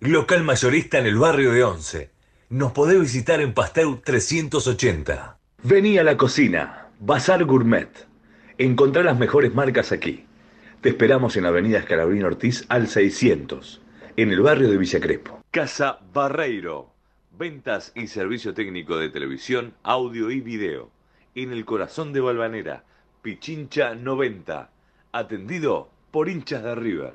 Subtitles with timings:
[0.00, 2.10] local mayorista en el barrio de Once.
[2.50, 5.38] Nos podés visitar en Pasteur 380.
[5.62, 7.88] Vení a la cocina, Bazar Gourmet.
[8.58, 10.24] Encontrá las mejores marcas aquí.
[10.80, 13.80] Te esperamos en Avenida Escalabrín Ortiz al 600,
[14.16, 15.42] en el barrio de Villa Crespo.
[15.50, 16.92] Casa Barreiro.
[17.38, 20.90] Ventas y servicio técnico de televisión, audio y video.
[21.34, 22.84] En el corazón de Balvanera,
[23.22, 24.70] Pichincha 90.
[25.12, 27.14] Atendido por hinchas de River.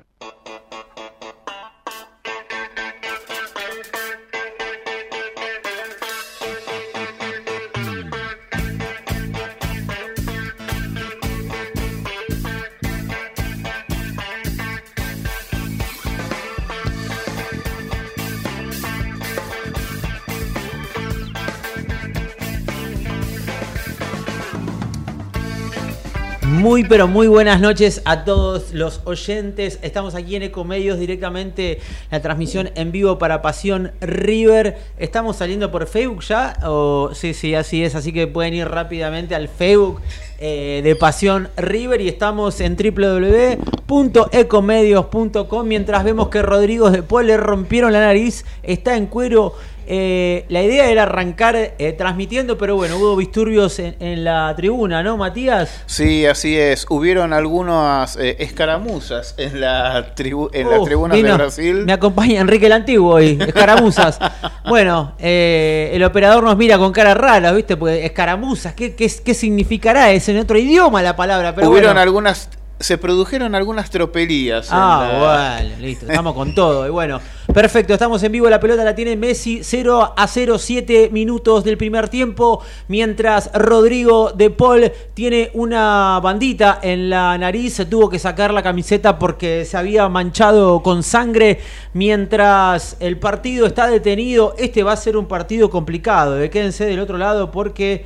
[26.88, 29.78] Pero muy buenas noches a todos los oyentes.
[29.82, 31.78] Estamos aquí en Ecomedios directamente
[32.10, 34.78] la transmisión en vivo para Pasión River.
[34.98, 36.56] ¿Estamos saliendo por Facebook ya?
[36.64, 37.94] O, sí, sí, así es.
[37.94, 40.00] Así que pueden ir rápidamente al Facebook
[40.44, 47.36] eh, de Pasión River y estamos en www.ecomedios.com mientras vemos que Rodrigo de Paul le
[47.36, 49.54] rompieron la nariz, está en cuero
[49.86, 55.16] eh, la idea era arrancar eh, transmitiendo, pero bueno, hubo disturbios en, la tribuna, ¿no,
[55.16, 55.82] Matías?
[55.86, 56.86] Sí, así es.
[56.88, 60.14] Hubieron algunas eh, escaramuzas en la,
[60.52, 61.84] en la tribuna de Brasil.
[61.84, 64.20] Me acompaña Enrique el Antiguo hoy, escaramuzas.
[64.68, 67.76] bueno, el operador nos mira con cara rara, ¿viste?
[67.76, 70.12] Porque escaramuzas, ¿qué, qué, significará?
[70.12, 72.48] Es en otro idioma la palabra, pero Hubieron algunas
[72.82, 74.68] se produjeron algunas tropelías.
[74.70, 76.86] Ah, bueno, listo, estamos con todo.
[76.86, 77.20] Y bueno,
[77.54, 78.50] perfecto, estamos en vivo.
[78.50, 82.60] La pelota la tiene Messi 0 a 0, 7 minutos del primer tiempo.
[82.88, 88.62] Mientras Rodrigo de Paul tiene una bandita en la nariz, se tuvo que sacar la
[88.62, 91.60] camiseta porque se había manchado con sangre.
[91.94, 96.40] Mientras el partido está detenido, este va a ser un partido complicado.
[96.40, 98.04] Eh, quédense del otro lado porque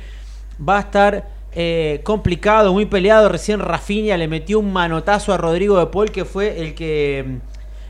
[0.67, 3.29] va a estar eh, complicado, muy peleado.
[3.29, 7.39] Recién Rafinha le metió un manotazo a Rodrigo de Paul, que fue el que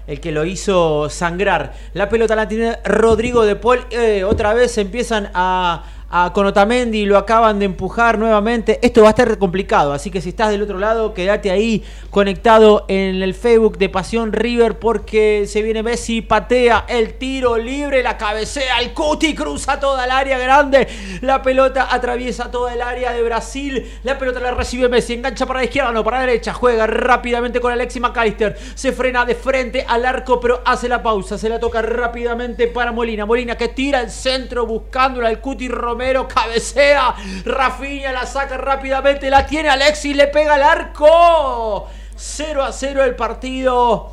[0.07, 1.73] el que lo hizo sangrar.
[1.91, 3.85] La pelota la tiene Rodrigo de Paul.
[3.91, 8.79] Eh, otra vez empiezan a a Conotamendi, lo acaban de empujar nuevamente.
[8.81, 12.85] Esto va a estar complicado, así que si estás del otro lado, quédate ahí conectado
[12.87, 18.17] en el Facebook de Pasión River porque se viene Messi, patea el tiro libre, la
[18.17, 20.87] cabecea, el cuti cruza toda el área grande,
[21.21, 25.59] la pelota atraviesa toda el área de Brasil, la pelota la recibe Messi, engancha para
[25.59, 29.85] la izquierda, no para la derecha, juega rápidamente con Alexis McAllister, se frena de frente
[29.85, 33.99] al arco, pero hace la pausa, se la toca rápidamente para Molina, Molina que tira
[33.99, 37.15] el centro buscándola al cuti Romero Romero cabecea.
[37.43, 39.31] Rafinha la saca rápidamente.
[39.31, 40.15] La tiene Alexis.
[40.15, 41.87] Le pega al arco.
[42.15, 44.11] 0 a 0 el partido.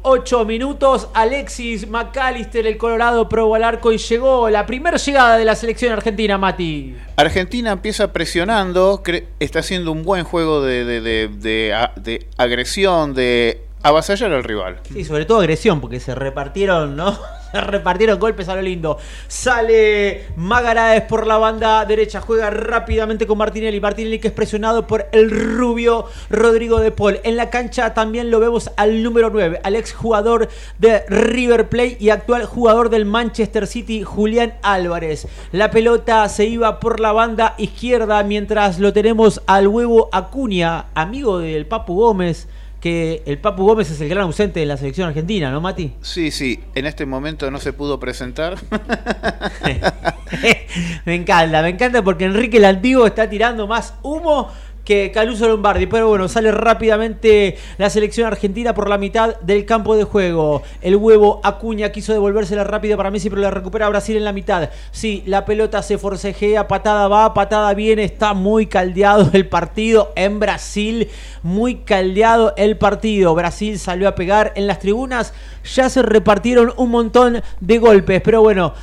[0.00, 1.08] 8 minutos.
[1.12, 5.92] Alexis McAllister, el Colorado, probó al arco y llegó la primera llegada de la selección
[5.92, 6.96] argentina, Mati.
[7.16, 9.02] Argentina empieza presionando.
[9.40, 14.80] Está haciendo un buen juego de, de, de agresión, de avasallar al rival.
[14.90, 17.18] Sí, sobre todo agresión, porque se repartieron, ¿no?
[17.66, 18.98] Repartieron golpes a lo lindo.
[19.28, 23.80] Sale Magaraes por la banda derecha, juega rápidamente con Martinelli.
[23.80, 27.20] Martinelli que es presionado por el rubio Rodrigo de Paul.
[27.24, 31.96] En la cancha también lo vemos al número 9, al ex jugador de River Plate
[32.00, 35.26] y actual jugador del Manchester City, Julián Álvarez.
[35.52, 41.38] La pelota se iba por la banda izquierda mientras lo tenemos al huevo Acuña, amigo
[41.38, 42.48] del Papu Gómez
[42.80, 45.92] que el Papu Gómez es el gran ausente de la selección argentina, ¿no, Mati?
[46.00, 48.56] Sí, sí, en este momento no se pudo presentar.
[51.04, 54.50] me encanta, me encanta porque Enrique el Antiguo está tirando más humo
[54.84, 55.86] que Caluso Lombardi.
[55.86, 60.62] Pero bueno, sale rápidamente la selección argentina por la mitad del campo de juego.
[60.80, 64.70] El huevo Acuña quiso devolvérsela rápida para Messi, pero la recupera Brasil en la mitad.
[64.90, 68.04] Sí, la pelota se forcejea, patada va, patada viene.
[68.04, 71.08] Está muy caldeado el partido en Brasil.
[71.42, 73.34] Muy caldeado el partido.
[73.34, 75.32] Brasil salió a pegar en las tribunas.
[75.74, 78.22] Ya se repartieron un montón de golpes.
[78.22, 78.74] Pero bueno,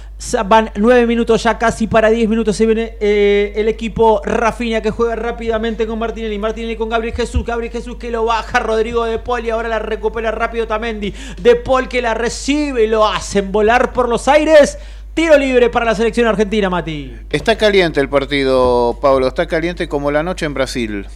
[0.48, 2.56] Van 9 minutos ya casi para 10 minutos.
[2.56, 6.40] Se viene eh, el equipo Rafinha que juega rápidamente con Martinelli.
[6.40, 7.46] Martinelli con Gabriel Jesús.
[7.46, 8.60] Gabriel Jesús que lo baja.
[8.60, 11.14] Rodrigo de Paul y ahora la recupera rápido Tamendi.
[11.40, 14.80] De Paul que la recibe y lo hacen volar por los aires.
[15.14, 17.16] Tiro libre para la selección argentina, Mati.
[17.30, 19.28] Está caliente el partido, Pablo.
[19.28, 21.08] Está caliente como la noche en Brasil.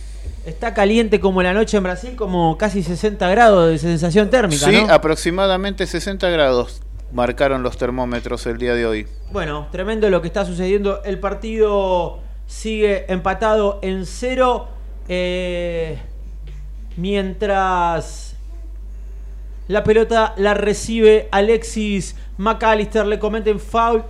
[0.45, 4.65] Está caliente como la noche en Brasil, como casi 60 grados de sensación térmica.
[4.65, 9.07] Sí, aproximadamente 60 grados marcaron los termómetros el día de hoy.
[9.31, 11.03] Bueno, tremendo lo que está sucediendo.
[11.03, 14.67] El partido sigue empatado en cero.
[15.07, 15.99] Eh,
[16.97, 18.35] mientras
[19.67, 23.05] la pelota la recibe Alexis McAllister.
[23.05, 24.03] Le comenten foul.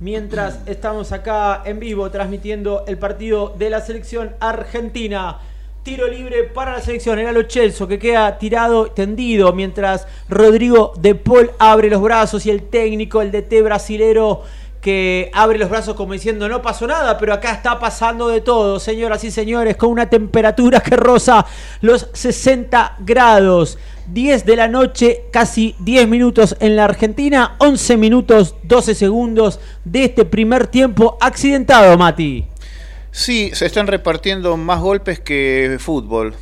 [0.00, 5.38] Mientras estamos acá en vivo transmitiendo el partido de la selección argentina.
[5.82, 7.18] Tiro libre para la selección.
[7.18, 12.50] Era lo Chelso que queda tirado, tendido, mientras Rodrigo de Paul abre los brazos y
[12.50, 14.42] el técnico, el DT brasilero,
[14.80, 18.78] que abre los brazos como diciendo no pasó nada, pero acá está pasando de todo,
[18.78, 21.46] señoras y señores, con una temperatura que roza
[21.80, 23.76] los 60 grados.
[24.06, 30.04] 10 de la noche, casi 10 minutos en la Argentina, 11 minutos 12 segundos de
[30.04, 32.51] este primer tiempo accidentado, Mati.
[33.12, 36.34] Sí, se están repartiendo más golpes que fútbol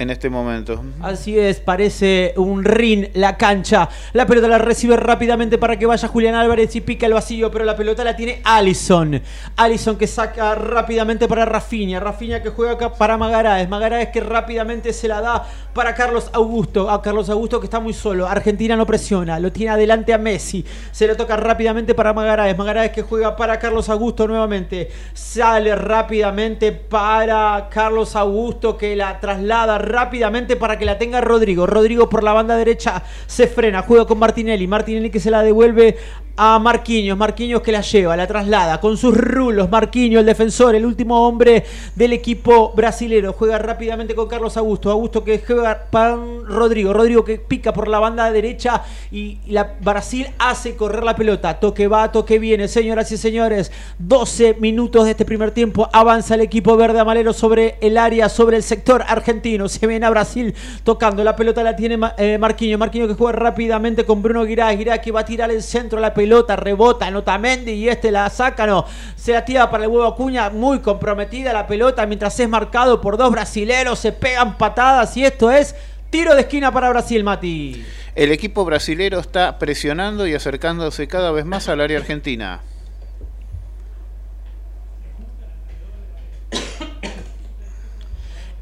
[0.00, 0.82] en este momento.
[1.02, 3.86] Así es, parece un ring la cancha.
[4.14, 7.66] La pelota la recibe rápidamente para que vaya Julián Álvarez y pica el vacío, pero
[7.66, 9.20] la pelota la tiene Allison.
[9.56, 12.00] Allison que saca rápidamente para Rafinha.
[12.00, 13.68] Rafinha que juega acá para Magaraes.
[13.68, 16.88] Magaraes que rápidamente se la da para Carlos Augusto.
[16.88, 18.26] A Carlos Augusto que está muy solo.
[18.26, 20.64] Argentina no presiona, lo tiene adelante a Messi.
[20.92, 22.56] Se lo toca rápidamente para Magaraes.
[22.56, 24.90] Magaraes que juega para Carlos Augusto nuevamente.
[25.12, 31.66] Sale rápidamente para Carlos Augusto que la traslada rápidamente para que la tenga Rodrigo.
[31.66, 34.66] Rodrigo por la banda derecha se frena, juega con Martinelli.
[34.66, 35.96] Martinelli que se la devuelve
[36.42, 37.18] a Marquinhos.
[37.18, 39.68] Marquinhos que la lleva, la traslada con sus rulos.
[39.68, 43.34] Marquinhos, el defensor, el último hombre del equipo brasilero.
[43.34, 44.90] Juega rápidamente con Carlos Augusto.
[44.90, 46.16] Augusto que juega para
[46.46, 46.94] Rodrigo.
[46.94, 48.82] Rodrigo que pica por la banda derecha
[49.12, 49.38] y
[49.82, 51.60] Brasil hace correr la pelota.
[51.60, 52.68] Toque va, toque viene.
[52.68, 55.90] Señoras y señores, 12 minutos de este primer tiempo.
[55.92, 60.10] Avanza el equipo verde amarelo sobre el área, sobre el sector argentino se viene a
[60.10, 60.54] Brasil
[60.84, 61.22] tocando.
[61.22, 62.80] La pelota la tiene eh, Marquinhos.
[62.80, 64.72] Marquinhos que juega rápidamente con Bruno Guirá.
[64.72, 66.29] Guirá que va a tirar el centro la pelota.
[66.56, 68.66] Rebota Notamendi y este la saca.
[68.66, 68.86] No,
[69.16, 70.50] se la tira para el huevo Acuña.
[70.50, 73.98] Muy comprometida la pelota mientras es marcado por dos brasileros.
[73.98, 75.74] Se pegan patadas y esto es
[76.10, 77.84] tiro de esquina para Brasil, Mati.
[78.14, 82.60] El equipo brasilero está presionando y acercándose cada vez más al área argentina.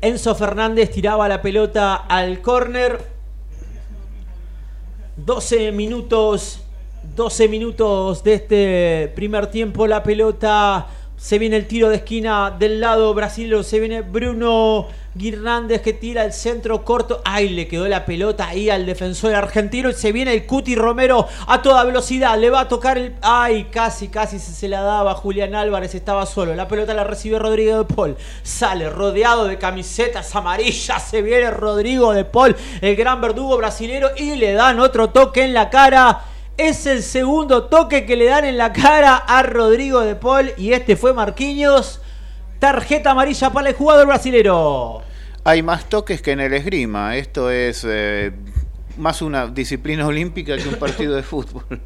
[0.00, 3.18] Enzo Fernández tiraba la pelota al córner.
[5.16, 6.60] 12 minutos,
[7.14, 9.86] 12 minutos de este primer tiempo.
[9.86, 10.86] La pelota
[11.18, 13.64] se viene el tiro de esquina del lado brasileño.
[13.64, 17.20] Se viene Bruno Guirnández que tira el centro corto.
[17.24, 19.90] Ay, le quedó la pelota ahí al defensor argentino.
[19.90, 22.38] Y se viene el Cuti Romero a toda velocidad.
[22.38, 23.16] Le va a tocar el.
[23.20, 25.14] Ay, casi, casi se, la daba.
[25.16, 26.54] Julián Álvarez estaba solo.
[26.54, 28.16] La pelota la recibe Rodrigo de Paul.
[28.44, 31.02] Sale rodeado de camisetas amarillas.
[31.10, 34.10] Se viene Rodrigo de Paul, el gran verdugo brasilero.
[34.16, 36.22] Y le dan otro toque en la cara.
[36.58, 40.72] Es el segundo toque que le dan en la cara a Rodrigo de Paul y
[40.72, 42.00] este fue Marquinhos.
[42.58, 45.02] Tarjeta amarilla para el jugador brasilero.
[45.44, 47.16] Hay más toques que en el esgrima.
[47.16, 48.32] Esto es eh,
[48.96, 51.80] más una disciplina olímpica que un partido de fútbol.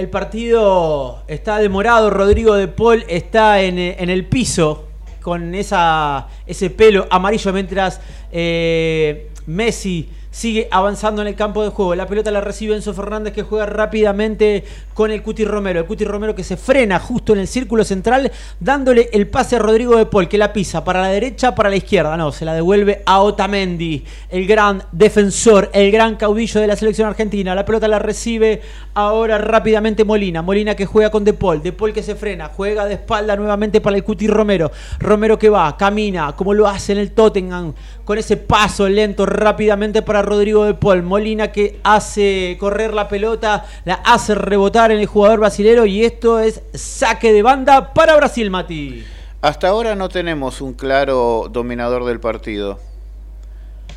[0.00, 2.08] El partido está demorado.
[2.08, 4.86] Rodrigo de Paul está en, el piso
[5.20, 8.00] con esa, ese pelo amarillo mientras
[8.32, 11.94] eh, Messi sigue avanzando en el campo de juego.
[11.94, 15.80] La pelota la recibe Enzo Fernández que juega rápidamente con el Cuti Romero.
[15.80, 19.58] El Cuti Romero que se frena justo en el círculo central dándole el pase a
[19.58, 22.16] Rodrigo de Paul que la pisa para la derecha, para la izquierda.
[22.16, 27.08] No, se la devuelve a Otamendi, el gran defensor, el gran caudillo de la selección
[27.08, 27.54] argentina.
[27.54, 28.62] La pelota la recibe
[28.94, 30.42] ahora rápidamente Molina.
[30.42, 31.62] Molina que juega con De Paul.
[31.62, 34.70] De Paul que se frena, juega de espalda nuevamente para el Cuti Romero.
[34.98, 40.02] Romero que va, camina como lo hace en el Tottenham con ese paso lento rápidamente
[40.02, 41.02] para Rodrigo de Paul.
[41.02, 46.38] Molina que hace correr la pelota, la hace rebotar en el jugador brasilero y esto
[46.38, 49.04] es saque de banda para Brasil, Mati.
[49.42, 52.78] Hasta ahora no tenemos un claro dominador del partido.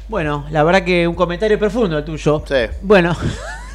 [0.07, 2.43] Bueno, la verdad que un comentario profundo el tuyo.
[2.47, 2.73] Sí.
[2.81, 3.15] Bueno,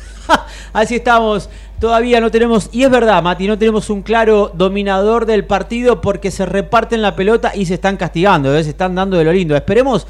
[0.73, 1.49] así estamos.
[1.81, 6.31] Todavía no tenemos, y es verdad, Mati, no tenemos un claro dominador del partido porque
[6.31, 8.65] se reparten la pelota y se están castigando, ¿eh?
[8.65, 9.55] se están dando de lo lindo.
[9.55, 10.07] Esperemos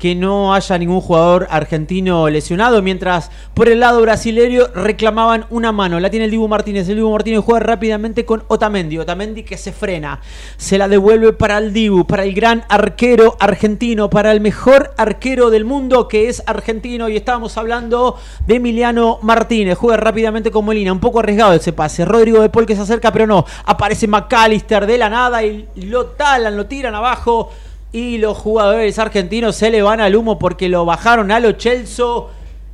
[0.00, 6.00] que no haya ningún jugador argentino lesionado, mientras por el lado brasileño reclamaban una mano.
[6.00, 6.88] La tiene el Dibu Martínez.
[6.88, 8.96] El Dibu Martínez juega rápidamente con Otamendi.
[8.96, 10.22] Otamendi que se frena.
[10.56, 15.50] Se la devuelve para el Dibu, para el gran arquero argentino, para el mejor arquero
[15.50, 17.10] del mundo que es argentino.
[17.10, 18.16] Y estábamos hablando
[18.46, 19.76] de Emiliano Martínez.
[19.76, 20.94] Juega rápidamente con Molina.
[20.94, 22.06] Un poco arriesgado ese pase.
[22.06, 23.44] Rodrigo de Paul que se acerca, pero no.
[23.66, 27.50] Aparece McAllister de la nada y lo talan, lo tiran abajo
[27.92, 32.04] y los jugadores argentinos se le van al humo porque lo bajaron a lo Chelsea.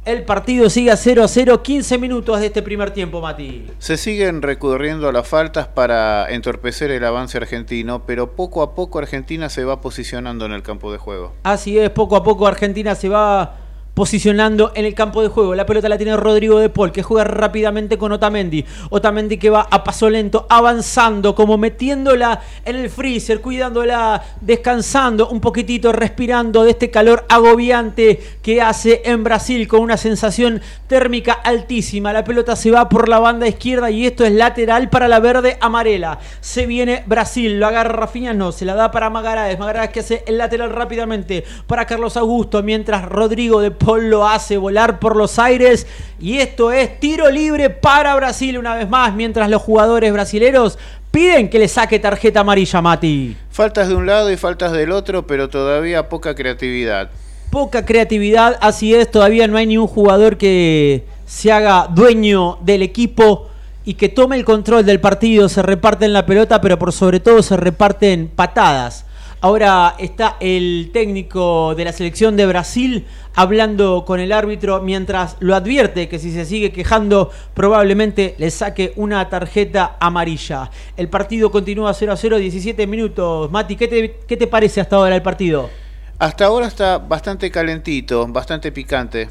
[0.05, 3.67] El partido sigue a 0 a 0, 15 minutos de este primer tiempo, Mati.
[3.79, 9.01] Se siguen recurriendo a las faltas para entorpecer el avance argentino, pero poco a poco
[9.01, 11.33] Argentina se va posicionando en el campo de juego.
[11.43, 13.66] Así es, poco a poco Argentina se va
[13.97, 15.55] posicionando en el campo de juego.
[15.55, 18.63] La pelota la tiene Rodrigo de Paul, que juega rápidamente con Otamendi.
[18.91, 25.41] Otamendi que va a paso lento, avanzando, como metiéndola en el freezer, cuidándola, descansando un
[25.41, 32.13] poquitito, respirando de este calor agobiante que hace en Brasil con una sensación térmica altísima.
[32.13, 35.57] La pelota se va por la banda izquierda y esto es lateral para la verde
[35.63, 36.19] amarela.
[36.43, 39.59] Se viene Brasil, lo agarra Rafinha, no, se la da para Magaraes.
[39.59, 44.57] Magaraes que hace el lateral rápidamente para Carlos Augusto, mientras Rodrigo de Paul lo hace
[44.57, 45.87] volar por los aires.
[46.21, 50.79] Y esto es tiro libre para Brasil una vez más, mientras los jugadores brasileños
[51.11, 53.37] piden que le saque tarjeta amarilla, Mati.
[53.51, 57.11] Faltas de un lado y faltas del otro, pero todavía poca creatividad.
[57.51, 62.83] Poca creatividad, así es, todavía no hay ni un jugador que se haga dueño del
[62.83, 63.49] equipo
[63.85, 67.43] y que tome el control del partido, se reparten la pelota, pero por sobre todo
[67.43, 69.07] se reparten patadas.
[69.47, 75.55] Ahora está el técnico de la selección de Brasil hablando con el árbitro mientras lo
[75.55, 80.69] advierte que si se sigue quejando probablemente le saque una tarjeta amarilla.
[80.97, 83.49] El partido continúa 0 a 0, 17 minutos.
[83.53, 85.71] Mati, ¿qué te, qué te parece hasta ahora el partido?
[86.19, 89.29] Hasta ahora está bastante calentito, bastante picante.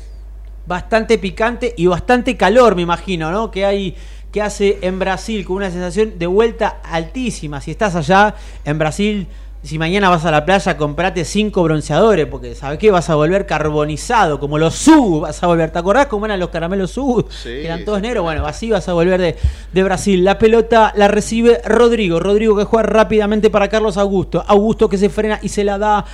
[0.65, 3.51] Bastante picante y bastante calor, me imagino, ¿no?
[3.51, 3.97] Que hay
[4.31, 7.61] que hace en Brasil con una sensación de vuelta altísima.
[7.61, 9.27] Si estás allá en Brasil
[9.65, 12.91] si mañana vas a la playa, comprate cinco bronceadores, porque ¿sabes qué?
[12.91, 15.71] Vas a volver carbonizado, como los SU, vas a volver.
[15.71, 17.25] ¿Te acordás cómo eran los caramelos SU?
[17.29, 18.23] Sí, eran todos negros.
[18.23, 19.35] Bueno, así vas a volver de,
[19.71, 20.23] de Brasil.
[20.23, 22.19] La pelota la recibe Rodrigo.
[22.19, 24.43] Rodrigo que juega rápidamente para Carlos Augusto.
[24.47, 26.05] Augusto que se frena y se la da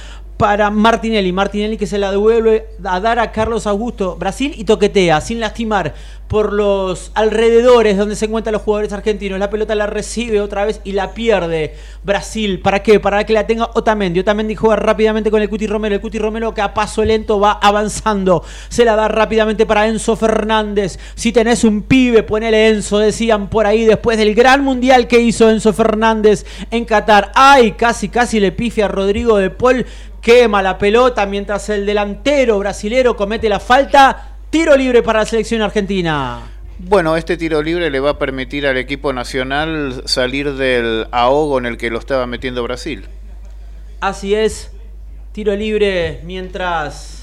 [0.42, 1.32] para Martinelli.
[1.32, 4.16] Martinelli que se la devuelve a dar a Carlos Augusto.
[4.16, 5.94] Brasil y toquetea, sin lastimar
[6.32, 9.38] por los alrededores donde se encuentran los jugadores argentinos.
[9.38, 12.60] La pelota la recibe otra vez y la pierde Brasil.
[12.62, 13.00] ¿Para qué?
[13.00, 14.22] Para que la tenga Otamendi.
[14.22, 15.94] Otamendi juega rápidamente con el Cuti Romero.
[15.94, 18.44] El Cuti Romero que a paso lento va avanzando.
[18.70, 20.98] Se la da rápidamente para Enzo Fernández.
[21.14, 25.52] Si tenés un pibe, ponele Enzo, decían por ahí después del gran mundial que hizo
[25.52, 27.32] Enzo Fernández en Qatar.
[27.36, 29.86] Ay, casi, casi le pifia a Rodrigo de Paul.
[30.22, 34.36] Quema la pelota mientras el delantero brasilero comete la falta.
[34.52, 36.42] Tiro libre para la selección argentina.
[36.78, 41.66] Bueno, este tiro libre le va a permitir al equipo nacional salir del ahogo en
[41.66, 43.06] el que lo estaba metiendo Brasil.
[44.00, 44.72] Así es,
[45.32, 47.21] tiro libre mientras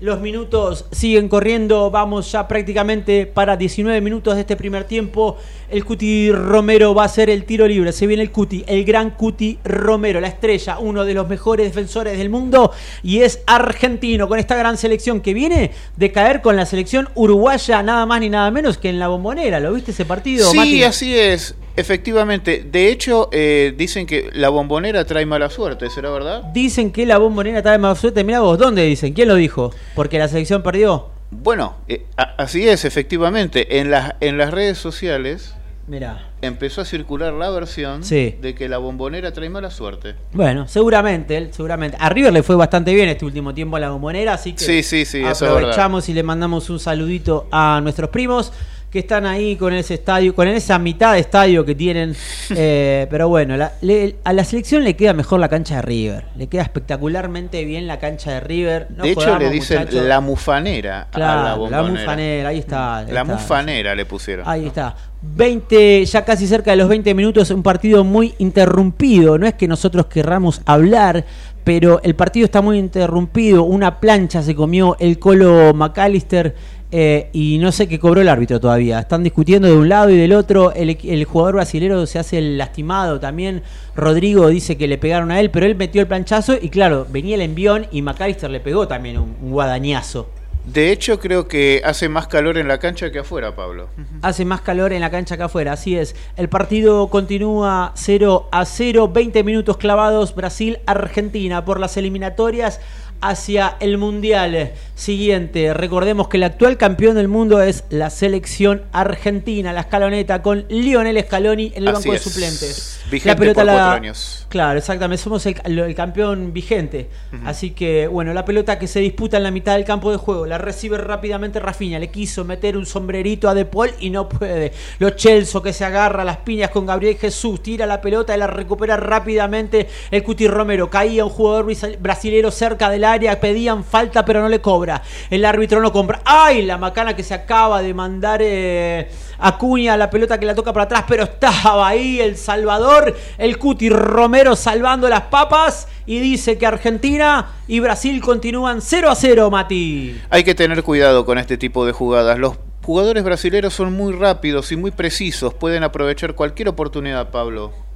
[0.00, 1.90] los minutos siguen corriendo.
[1.90, 5.36] Vamos ya prácticamente para 19 minutos de este primer tiempo.
[5.68, 7.92] El Cuti Romero va a ser el tiro libre.
[7.92, 12.18] Se viene el Cuti, el gran Cuti Romero, la estrella, uno de los mejores defensores
[12.18, 16.66] del mundo y es argentino con esta gran selección que viene de caer con la
[16.66, 19.60] selección uruguaya nada más ni nada menos que en la bombonera.
[19.60, 20.50] ¿Lo viste ese partido?
[20.50, 20.82] Sí, Mati?
[20.82, 21.54] así es.
[21.76, 22.64] Efectivamente.
[22.70, 26.42] De hecho, eh, dicen que la bombonera trae mala suerte, ¿será verdad?
[26.52, 28.24] Dicen que la bombonera de mala suerte.
[28.24, 29.12] Mira vos, ¿dónde dicen?
[29.12, 29.72] ¿Quién lo dijo?
[29.94, 31.08] Porque la selección perdió.
[31.30, 33.78] Bueno, eh, a- así es, efectivamente.
[33.80, 35.54] En las, en las redes sociales
[35.86, 36.28] Mira.
[36.42, 38.36] empezó a circular la versión Sí.
[38.40, 40.16] de que la bombonera trae mala suerte.
[40.32, 41.96] Bueno, seguramente, seguramente.
[42.00, 45.04] A River le fue bastante bien este último tiempo a la bombonera, así que Sí,
[45.04, 48.52] sí, aprovechamos y le mandamos un saludito a nuestros primos
[48.90, 52.16] que están ahí con ese estadio, con esa mitad de estadio que tienen.
[52.50, 56.24] Eh, pero bueno, la- le- a la selección le queda mejor la cancha de River.
[56.36, 58.88] Le queda espectacularmente bien la cancha de River.
[58.96, 60.04] No de hecho, le dicen muchachos.
[60.04, 62.00] la mufanera Claro, la la, bombonera.
[62.00, 62.96] mufanera, ahí está.
[62.98, 63.32] ahí La está.
[63.32, 64.48] mufanera le pusieron.
[64.48, 64.96] Ahí está.
[65.22, 69.38] 20, ya casi cerca de los 20 minutos, un partido muy interrumpido.
[69.38, 71.24] No es que nosotros querramos hablar,
[71.62, 73.62] pero el partido está muy interrumpido.
[73.62, 76.56] Una plancha se comió el Colo McAllister
[76.92, 78.98] eh, y no sé qué cobró el árbitro todavía.
[78.98, 80.72] Están discutiendo de un lado y del otro.
[80.72, 83.62] El, el jugador brasilero se hace el lastimado también.
[83.94, 87.36] Rodrigo dice que le pegaron a él, pero él metió el planchazo y claro, venía
[87.36, 90.28] el envión y McAllister le pegó también un, un guadañazo.
[90.64, 93.88] De hecho, creo que hace más calor en la cancha que afuera, Pablo.
[94.22, 96.14] Hace más calor en la cancha que afuera, así es.
[96.36, 102.80] El partido continúa 0 a 0, 20 minutos clavados, Brasil-Argentina por las eliminatorias
[103.20, 105.72] hacia el Mundial siguiente.
[105.74, 111.22] Recordemos que el actual campeón del mundo es la selección argentina, la escaloneta, con Lionel
[111.22, 113.00] Scaloni en el banco de suplentes.
[113.10, 113.92] Vigente la pelota por la...
[113.92, 114.46] años.
[114.48, 117.08] Claro, exactamente, somos el, el campeón vigente.
[117.32, 117.48] Uh -huh.
[117.48, 120.46] Así que, bueno, la pelota que se disputa en la mitad del campo de juego,
[120.46, 124.72] la recibe rápidamente Rafinha, le quiso meter un sombrerito a De Paul y no puede.
[124.98, 128.46] Los Chelsea que se agarra las piñas con Gabriel Jesús, tira la pelota y la
[128.46, 130.90] recupera rápidamente el Cuti Romero.
[130.90, 131.66] Caía un jugador
[132.00, 133.09] brasilero cerca del área,
[133.40, 135.02] pedían falta pero no le cobra.
[135.30, 136.20] El árbitro no compra.
[136.24, 136.62] ¡Ay!
[136.62, 140.84] La macana que se acaba de mandar eh, Acuña, la pelota que la toca para
[140.84, 146.66] atrás, pero estaba ahí El Salvador, el Cuti Romero salvando las papas y dice que
[146.66, 150.20] Argentina y Brasil continúan 0 a 0, Mati.
[150.28, 152.38] Hay que tener cuidado con este tipo de jugadas.
[152.38, 157.89] Los jugadores brasileños son muy rápidos y muy precisos, pueden aprovechar cualquier oportunidad, Pablo.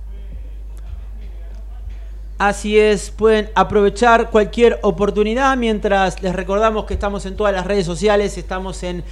[2.38, 7.86] Así es, pueden aprovechar cualquier oportunidad mientras les recordamos que estamos en todas las redes
[7.86, 9.04] sociales, estamos en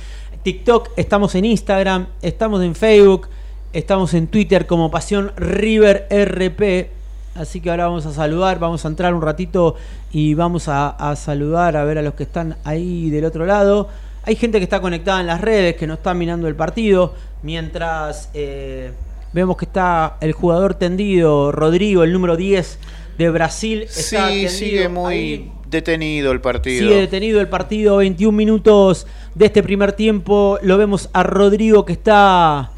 [0.42, 3.28] TikTok, estamos en Instagram, estamos en Facebook,
[3.72, 6.90] estamos en Twitter como Pasión River RP.
[7.36, 9.76] Así que ahora vamos a saludar, vamos a entrar un ratito
[10.10, 13.88] y vamos a, saludar a ver a los que están ahí del otro lado.
[14.24, 18.30] Hay gente que está conectada en las redes, que no está mirando el partido, mientras
[18.34, 18.92] eh,
[19.32, 22.80] vemos que está el jugador tendido, Rodrigo, el número 10
[23.18, 23.82] de Brasil.
[23.82, 25.52] Está sí, sigue muy ahí.
[25.68, 26.88] detenido el partido.
[26.88, 30.58] Sigue detenido el partido, 21 minutos de este primer tiempo.
[30.62, 32.72] Lo vemos a Rodrigo que está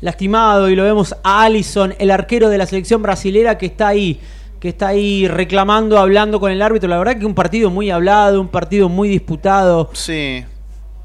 [0.00, 4.20] lastimado y lo vemos a Allison, el arquero de la selección brasilera que está ahí
[4.60, 6.88] que está ahí reclamando, hablando con el árbitro.
[6.88, 9.88] La verdad que un partido muy hablado, un partido muy disputado.
[9.94, 10.44] Sí.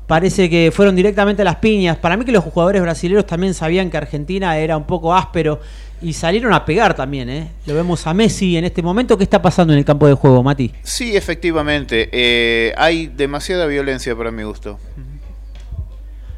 [0.07, 1.97] Parece que fueron directamente a las piñas.
[1.97, 5.59] Para mí que los jugadores brasileños también sabían que Argentina era un poco áspero
[6.01, 7.29] y salieron a pegar también.
[7.29, 7.51] ¿eh?
[7.65, 9.17] Lo vemos a Messi en este momento.
[9.17, 10.71] ¿Qué está pasando en el campo de juego, Mati?
[10.83, 12.09] Sí, efectivamente.
[12.11, 14.79] Eh, hay demasiada violencia para mi gusto.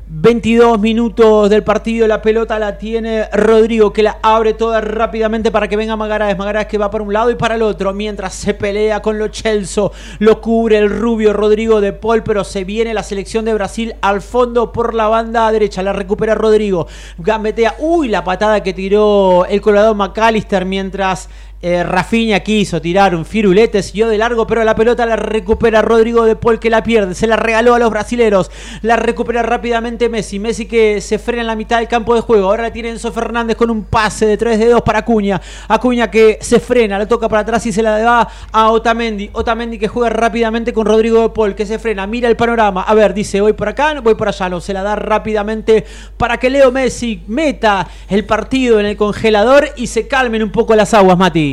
[0.09, 5.67] 22 minutos del partido, la pelota la tiene Rodrigo que la abre toda rápidamente para
[5.67, 8.53] que venga Magaraes, Magaraes que va para un lado y para el otro mientras se
[8.53, 9.83] pelea con los Chelsea,
[10.19, 14.21] lo cubre el rubio Rodrigo de Paul, pero se viene la selección de Brasil al
[14.21, 19.59] fondo por la banda derecha, la recupera Rodrigo, gambetea, uy la patada que tiró el
[19.59, 21.27] colador McAllister mientras
[21.59, 26.23] eh, Rafinha quiso tirar un firulete, siguió de largo, pero la pelota la recupera Rodrigo
[26.23, 28.51] de Paul que la pierde, se la regaló a los brasileros,
[28.83, 32.49] la recupera rápidamente Messi, Messi que se frena en la mitad del campo de juego,
[32.49, 36.37] ahora la tiene Enzo Fernández con un pase de tres dedos para Acuña, Acuña que
[36.41, 40.11] se frena, la toca para atrás y se la da a Otamendi, Otamendi que juega
[40.11, 43.53] rápidamente con Rodrigo de Paul que se frena, mira el panorama, a ver, dice voy
[43.53, 45.83] por acá, voy por allá, no, se la da rápidamente
[46.17, 50.75] para que Leo Messi meta el partido en el congelador y se calmen un poco
[50.75, 51.46] las aguas, Mati.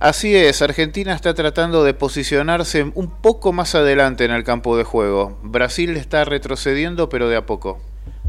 [0.00, 4.84] Así es, Argentina está tratando de posicionarse un poco más adelante en el campo de
[4.84, 5.38] juego.
[5.42, 7.78] Brasil está retrocediendo, pero de a poco.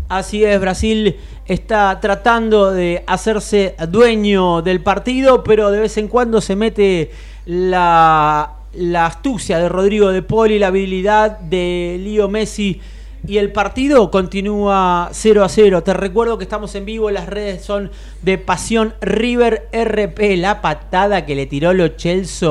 [0.09, 6.41] Así es, Brasil está tratando de hacerse dueño del partido, pero de vez en cuando
[6.41, 7.11] se mete
[7.45, 12.81] la, la astucia de Rodrigo de Poli, la habilidad de Lío Messi
[13.27, 15.83] y el partido continúa 0 a 0.
[15.83, 20.37] Te recuerdo que estamos en vivo, las redes son de Pasión River RP.
[20.37, 22.49] La patada que le tiró Lo Chelsea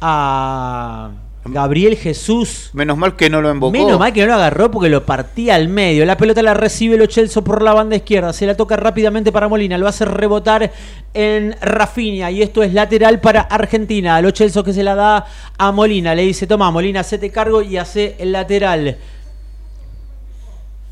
[0.00, 1.10] a
[1.44, 2.70] Gabriel Jesús.
[2.72, 3.70] Menos mal que no lo embocó.
[3.70, 6.04] Menos mal que no lo agarró porque lo partía al medio.
[6.04, 8.32] La pelota la recibe Lo Chelsea por la banda izquierda.
[8.32, 9.78] Se la toca rápidamente para Molina.
[9.78, 10.72] Lo hace rebotar
[11.12, 12.30] en Rafinha.
[12.30, 14.20] Y esto es lateral para Argentina.
[14.20, 15.26] Lo Chelsea que se la da
[15.58, 16.14] a Molina.
[16.14, 18.96] Le dice, toma Molina, hacete cargo y hace el lateral.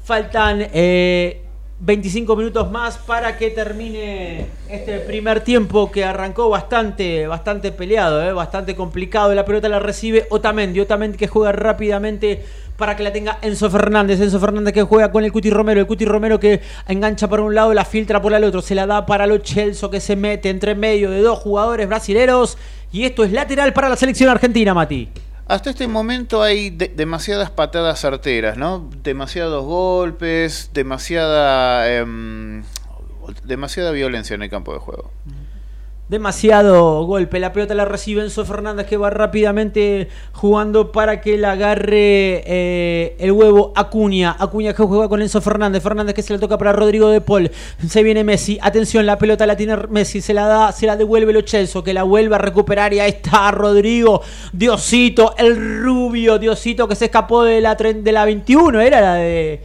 [0.05, 1.43] Faltan eh,
[1.79, 8.33] 25 minutos más para que termine este primer tiempo que arrancó bastante, bastante peleado, eh,
[8.33, 9.35] bastante complicado.
[9.35, 12.45] La pelota la recibe Otamendi, Otamendi que juega rápidamente
[12.77, 14.21] para que la tenga Enzo Fernández.
[14.21, 15.81] Enzo Fernández que juega con el Cuti Romero.
[15.81, 18.63] El Cuti Romero que engancha por un lado, la filtra por el otro.
[18.63, 22.59] Se la da para los Chelsea que se mete entre medio de dos jugadores brasileros.
[22.93, 25.09] Y esto es lateral para la selección argentina, Mati.
[25.53, 28.89] Hasta este momento hay de demasiadas patadas certeras, ¿no?
[29.03, 32.63] Demasiados golpes, demasiada, eh,
[33.45, 35.11] demasiada violencia en el campo de juego.
[36.09, 41.53] Demasiado golpe, la pelota la recibe Enzo Fernández que va rápidamente jugando para que la
[41.53, 44.37] agarre eh, el huevo Acuña.
[44.39, 47.51] Acuña que juega con Enzo Fernández, Fernández que se le toca para Rodrigo de Paul.
[47.89, 51.33] Se viene Messi, atención, la pelota la tiene Messi, se la da, se la devuelve
[51.33, 52.93] Lo Chelso, que la vuelve a recuperar.
[52.93, 58.25] Y ahí está Rodrigo, Diosito, el rubio, Diosito que se escapó de la, de la
[58.25, 59.63] 21, era la de...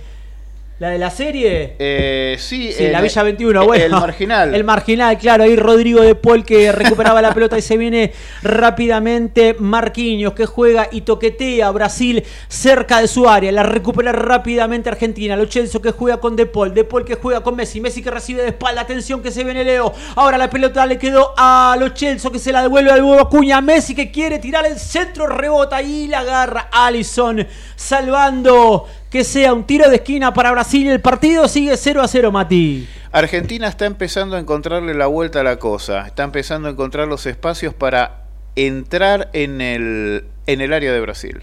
[0.79, 1.75] ¿La de la serie?
[1.79, 3.83] Eh, sí, sí la Villa 21, bueno.
[3.83, 4.53] El marginal.
[4.53, 5.43] El marginal, claro.
[5.43, 8.13] Ahí Rodrigo de Paul que recuperaba la pelota y se viene
[8.43, 13.51] rápidamente Marquinhos que juega y toquetea a Brasil cerca de su área.
[13.51, 15.35] La recupera rápidamente Argentina.
[15.35, 16.75] Lo Chelso que juega con De Paul.
[16.75, 17.81] De Paul que juega con Messi.
[17.81, 18.81] Messi que recibe de espalda.
[18.81, 19.91] Atención que se viene Leo.
[20.15, 23.61] Ahora la pelota le quedó a Lo Chelso que se la devuelve al huevo Cuña.
[23.61, 25.25] Messi que quiere tirar el centro.
[25.25, 27.47] Rebota y la agarra Allison.
[27.75, 28.85] Salvando
[29.17, 30.87] que sea un tiro de esquina para Brasil.
[30.87, 32.87] El partido sigue 0 a 0, Mati.
[33.11, 36.05] Argentina está empezando a encontrarle la vuelta a la cosa.
[36.05, 38.25] Está empezando a encontrar los espacios para
[38.55, 41.41] entrar en el, en el área de Brasil.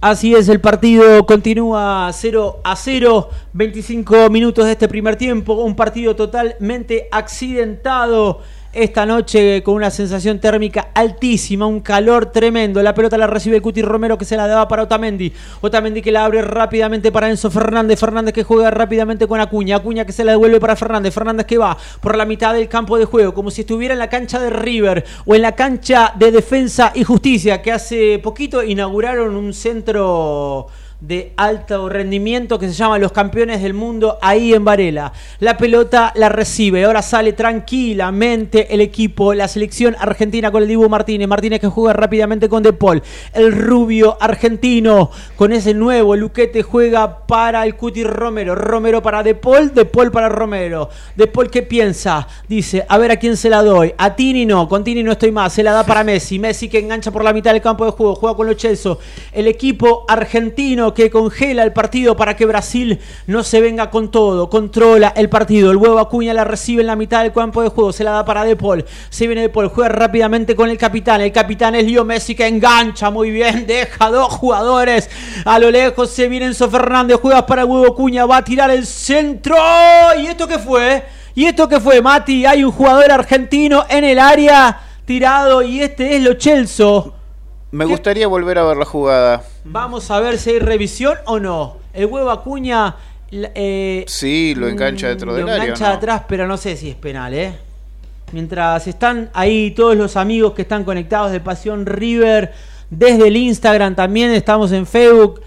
[0.00, 5.76] Así es, el partido continúa 0 a 0, 25 minutos de este primer tiempo, un
[5.76, 8.40] partido totalmente accidentado
[8.72, 12.82] esta noche con una sensación térmica altísima, un calor tremendo.
[12.82, 15.32] La pelota la recibe Cuti Romero que se la daba para Otamendi.
[15.60, 18.00] Otamendi que la abre rápidamente para Enzo Fernández.
[18.00, 19.76] Fernández que juega rápidamente con Acuña.
[19.76, 21.12] Acuña que se la devuelve para Fernández.
[21.12, 24.08] Fernández que va por la mitad del campo de juego, como si estuviera en la
[24.08, 29.36] cancha de River o en la cancha de Defensa y Justicia, que hace poquito inauguraron
[29.36, 30.68] un centro
[31.02, 35.12] de alto rendimiento que se llama Los Campeones del Mundo ahí en Varela.
[35.40, 40.88] La pelota la recibe, ahora sale tranquilamente el equipo, la selección argentina con el Dibu
[40.88, 41.26] Martínez.
[41.26, 43.02] Martínez que juega rápidamente con De Paul.
[43.32, 48.54] El rubio argentino con ese nuevo luquete juega para el Cuti Romero.
[48.54, 50.88] Romero para De Paul, De Paul para Romero.
[51.16, 53.92] De Paul que piensa, dice, a ver a quién se la doy.
[53.98, 56.38] A Tini no, con Tini no estoy más, se la da para Messi.
[56.38, 58.96] Messi que engancha por la mitad del campo de juego, juega con los Chelsea.
[59.32, 64.48] El equipo argentino que congela el partido para que Brasil no se venga con todo.
[64.50, 65.70] Controla el partido.
[65.70, 67.92] El huevo Acuña la recibe en la mitad del campo de juego.
[67.92, 68.84] Se la da para De Paul.
[69.10, 69.68] Se viene De Paul.
[69.68, 71.20] Juega rápidamente con el capitán.
[71.20, 73.66] El capitán es Leo Messi que engancha muy bien.
[73.68, 75.10] Deja dos jugadores.
[75.44, 77.18] A lo lejos se viene Enzo Fernández.
[77.20, 78.26] Juega para el huevo Acuña.
[78.26, 79.56] Va a tirar el centro.
[80.18, 81.04] ¿Y esto qué fue?
[81.34, 82.44] ¿Y esto qué fue, Mati?
[82.44, 87.14] Hay un jugador argentino en el área tirado y este es Lo Chelso.
[87.72, 89.42] Me gustaría volver a ver la jugada.
[89.64, 91.78] Vamos a ver si hay revisión o no.
[91.94, 92.96] El huevo Acuña.
[93.30, 95.56] Eh, sí, lo engancha dentro del área.
[95.56, 97.54] Lo engancha atrás, pero no sé si es penal, ¿eh?
[98.32, 102.52] Mientras están ahí todos los amigos que están conectados de Pasión River,
[102.90, 105.40] desde el Instagram también estamos en Facebook.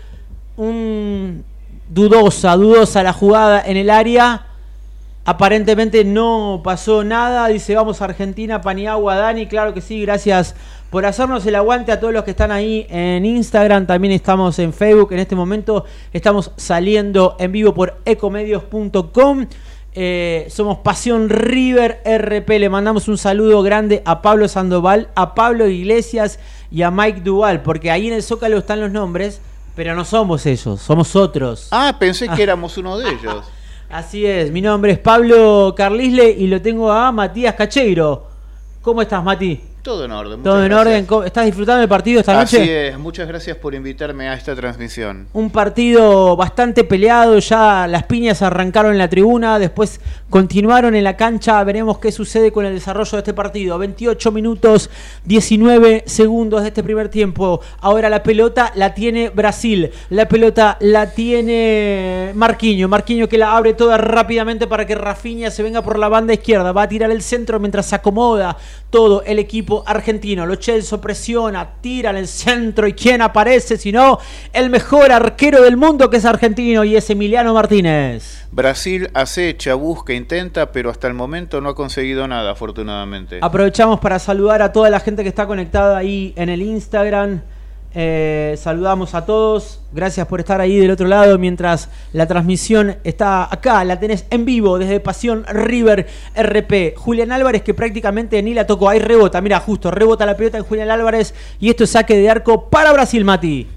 [0.58, 1.44] Un
[1.88, 4.48] dudosa, dudosa la jugada en el área.
[5.26, 7.48] Aparentemente no pasó nada.
[7.48, 9.48] Dice, vamos a Argentina, Paniagua, Dani.
[9.48, 10.56] Claro que sí, gracias
[10.92, 13.88] por hacernos el aguante a todos los que están ahí en Instagram.
[13.88, 15.12] También estamos en Facebook.
[15.14, 19.48] En este momento estamos saliendo en vivo por ecomedios.com.
[19.96, 22.60] Eh, somos Pasión River RP.
[22.60, 26.38] Le mandamos un saludo grande a Pablo Sandoval, a Pablo Iglesias
[26.70, 29.42] y a Mike Duval, porque ahí en el Zócalo están los nombres,
[29.76, 31.70] pero no somos ellos, somos otros.
[31.72, 33.44] Ah, pensé que éramos uno de ellos.
[33.90, 38.28] Así es, mi nombre es Pablo Carlisle y lo tengo a Matías Cacheiro.
[38.82, 39.62] ¿Cómo estás, Mati?
[39.86, 40.42] Todo en orden.
[40.42, 41.08] Todo en orden.
[41.26, 42.60] ¿Estás disfrutando del partido esta noche?
[42.60, 42.98] Así es.
[42.98, 45.28] Muchas gracias por invitarme a esta transmisión.
[45.32, 47.38] Un partido bastante peleado.
[47.38, 49.60] Ya las piñas arrancaron en la tribuna.
[49.60, 51.64] Después continuaron en la cancha.
[51.64, 53.78] Veremos qué sucede con el desarrollo de este partido.
[53.78, 54.90] 28 minutos,
[55.26, 57.62] 19 segundos de este primer tiempo.
[57.80, 59.92] Ahora la pelota la tiene Brasil.
[60.10, 62.88] La pelota la tiene Marquinho.
[62.88, 66.72] Marquinho que la abre toda rápidamente para que Rafinha se venga por la banda izquierda.
[66.72, 68.58] Va a tirar el centro mientras se acomoda
[68.90, 70.46] todo el equipo argentino.
[70.46, 74.20] Lo Chelso presiona, tira en el centro y quién aparece sino
[74.54, 78.48] el mejor arquero del mundo que es argentino y es Emiliano Martínez.
[78.52, 83.40] Brasil acecha, busca, intenta, pero hasta el momento no ha conseguido nada, afortunadamente.
[83.42, 87.42] Aprovechamos para saludar a toda la gente que está conectada ahí en el Instagram.
[87.98, 89.80] Eh, saludamos a todos.
[89.94, 93.86] Gracias por estar ahí del otro lado mientras la transmisión está acá.
[93.86, 96.06] La tenés en vivo desde Pasión River
[96.36, 96.94] RP.
[96.98, 98.90] Julián Álvarez que prácticamente ni la tocó.
[98.90, 99.40] Ahí rebota.
[99.40, 101.34] Mira, justo rebota la pelota en Julián Álvarez.
[101.62, 103.68] Y esto es saque de arco para Brasil, Mati.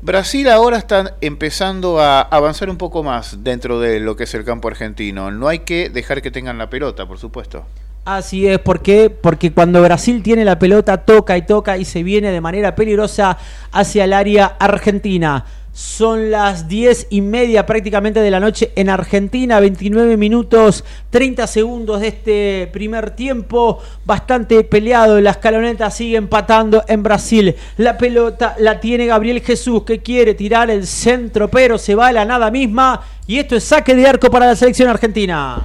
[0.00, 4.44] Brasil ahora está empezando a avanzar un poco más dentro de lo que es el
[4.44, 5.32] campo argentino.
[5.32, 7.66] No hay que dejar que tengan la pelota, por supuesto.
[8.04, 9.10] Así es, ¿por qué?
[9.10, 13.36] Porque cuando Brasil tiene la pelota, toca y toca y se viene de manera peligrosa
[13.72, 15.44] hacia el área argentina.
[15.72, 22.00] Son las 10 y media prácticamente de la noche en Argentina, 29 minutos 30 segundos
[22.00, 28.80] de este primer tiempo, bastante peleado, la escaloneta sigue empatando en Brasil, la pelota la
[28.80, 33.02] tiene Gabriel Jesús que quiere tirar el centro pero se va a la nada misma
[33.28, 35.62] y esto es saque de arco para la selección argentina.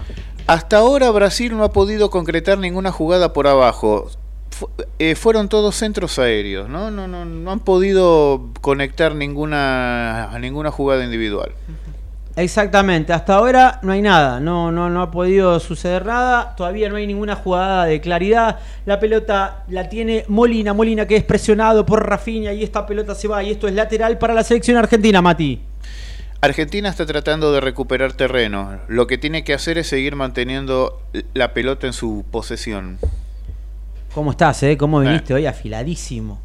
[0.48, 4.10] Hasta ahora Brasil no ha podido concretar ninguna jugada por abajo.
[5.00, 6.92] Eh, fueron todos centros aéreos, ¿no?
[6.92, 11.52] No, no, han podido conectar ninguna, ninguna jugada individual.
[12.38, 16.98] Exactamente, hasta ahora no hay nada, no, no, no ha podido suceder nada, todavía no
[16.98, 18.60] hay ninguna jugada de claridad.
[18.86, 23.30] La pelota la tiene Molina, Molina que es presionado por Rafinha y esta pelota se
[23.30, 25.62] va y esto es lateral para la selección argentina, Mati.
[26.46, 28.80] Argentina está tratando de recuperar terreno.
[28.88, 31.02] Lo que tiene que hacer es seguir manteniendo
[31.34, 33.00] la pelota en su posesión.
[34.14, 34.78] ¿Cómo estás, eh?
[34.78, 35.08] ¿Cómo eh.
[35.08, 36.40] viniste hoy afiladísimo?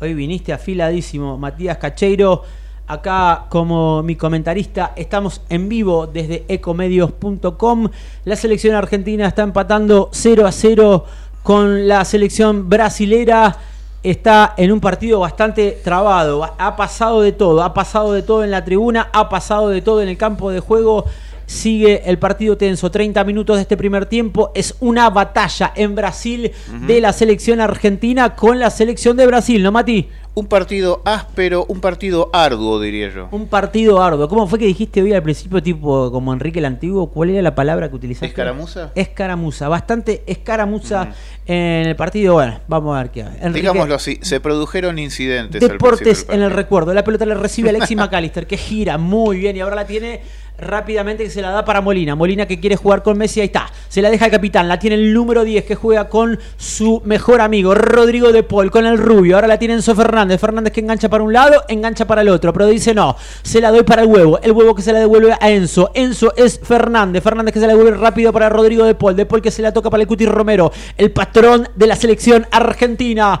[0.00, 2.42] Hoy viniste afiladísimo, Matías Cacheiro.
[2.86, 7.88] Acá como mi comentarista estamos en vivo desde ecomedios.com.
[8.24, 11.06] La selección argentina está empatando 0 a 0
[11.42, 13.56] con la selección brasilera.
[14.04, 16.44] Está en un partido bastante trabado.
[16.58, 17.62] Ha pasado de todo.
[17.62, 19.08] Ha pasado de todo en la tribuna.
[19.14, 21.06] Ha pasado de todo en el campo de juego.
[21.54, 24.50] Sigue el partido tenso, 30 minutos de este primer tiempo.
[24.56, 26.50] Es una batalla en Brasil
[26.86, 30.08] de la selección argentina con la selección de Brasil, ¿no, Mati?
[30.36, 33.28] Un partido áspero, un partido arduo, diría yo.
[33.30, 34.28] Un partido arduo.
[34.28, 37.08] ¿Cómo fue que dijiste hoy al principio, tipo como Enrique el Antiguo?
[37.08, 38.26] ¿Cuál era la palabra que utilizaste?
[38.26, 38.90] ¿Escaramuza?
[38.96, 41.12] Escaramuza, bastante escaramuza
[41.46, 42.34] en el partido.
[42.34, 43.52] Bueno, vamos a ver qué hay.
[43.52, 45.60] Digámoslo así, se produjeron incidentes.
[45.60, 46.92] Deportes en el recuerdo.
[46.94, 50.20] La pelota le recibe Alexis McAllister, que gira muy bien y ahora la tiene
[50.58, 52.14] rápidamente que se la da para Molina.
[52.14, 53.70] Molina que quiere jugar con Messi, ahí está.
[53.88, 57.40] Se la deja el capitán, la tiene el número 10 que juega con su mejor
[57.40, 59.36] amigo, Rodrigo de Paul, con el rubio.
[59.36, 60.40] Ahora la tiene Enzo Fernández.
[60.40, 62.52] Fernández que engancha para un lado, engancha para el otro.
[62.52, 64.38] Pero dice no, se la doy para el huevo.
[64.42, 65.90] El huevo que se la devuelve a Enzo.
[65.94, 67.22] Enzo es Fernández.
[67.22, 69.16] Fernández que se la devuelve rápido para Rodrigo de Paul.
[69.16, 72.46] De Paul que se la toca para el Cuti Romero, el patrón de la selección
[72.50, 73.40] argentina.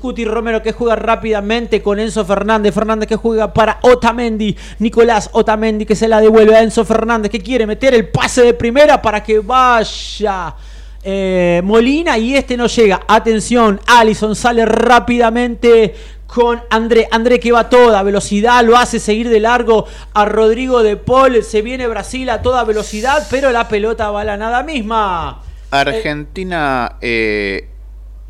[0.00, 2.74] Cuti Romero que juega rápidamente con Enzo Fernández.
[2.74, 4.56] Fernández que juega para Otamendi.
[4.78, 8.54] Nicolás Otamendi que se la devuelve a Enzo Fernández que quiere meter el pase de
[8.54, 10.54] primera para que vaya.
[11.02, 13.00] Eh, Molina y este no llega.
[13.08, 15.94] Atención, Allison sale rápidamente
[16.26, 17.08] con André.
[17.10, 21.42] André que va a toda velocidad, lo hace seguir de largo a Rodrigo de Paul.
[21.42, 25.42] Se viene Brasil a toda velocidad, pero la pelota va a la nada misma.
[25.70, 27.68] Argentina eh,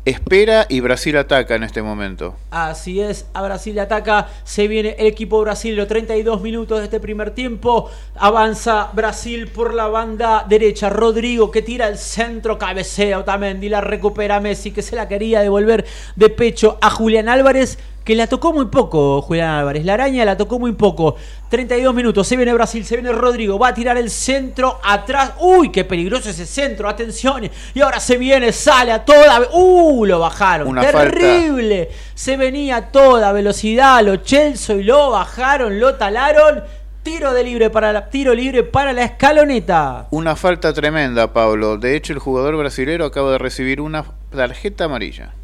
[0.05, 2.35] espera y Brasil ataca en este momento.
[2.51, 7.31] Así es, a Brasil ataca, se viene el equipo brasileño, 32 minutos de este primer
[7.31, 13.81] tiempo, avanza Brasil por la banda derecha, Rodrigo que tira el centro, cabecea Otamendi, la
[13.81, 15.85] recupera Messi que se la quería devolver
[16.15, 17.77] de pecho a Julián Álvarez
[18.09, 19.85] que la tocó muy poco Julián Álvarez.
[19.85, 21.15] La araña la tocó muy poco.
[21.49, 25.33] 32 minutos, se viene Brasil, se viene Rodrigo, va a tirar el centro atrás.
[25.39, 27.47] Uy, qué peligroso ese centro, atención.
[27.75, 29.47] Y ahora se viene, sale a toda...
[29.53, 30.73] Uh, lo bajaron.
[30.81, 31.91] Terrible.
[32.15, 36.63] Se venía a toda velocidad, lo Chelsea y lo bajaron, lo talaron.
[37.03, 40.07] Tiro de libre para la, tiro libre para la escaloneta.
[40.09, 41.77] Una falta tremenda, Pablo.
[41.77, 45.35] De hecho, el jugador brasilero acaba de recibir una tarjeta amarilla.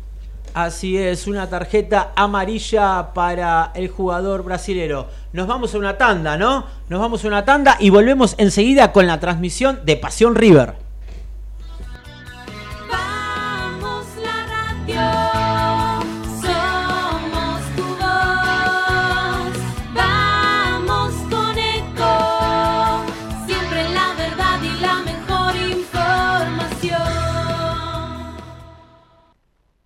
[0.55, 5.07] Así es, una tarjeta amarilla para el jugador brasilero.
[5.33, 6.63] Nos vamos a una tanda, ¿no?
[6.87, 10.84] Nos vamos a una tanda y volvemos enseguida con la transmisión de Pasión River.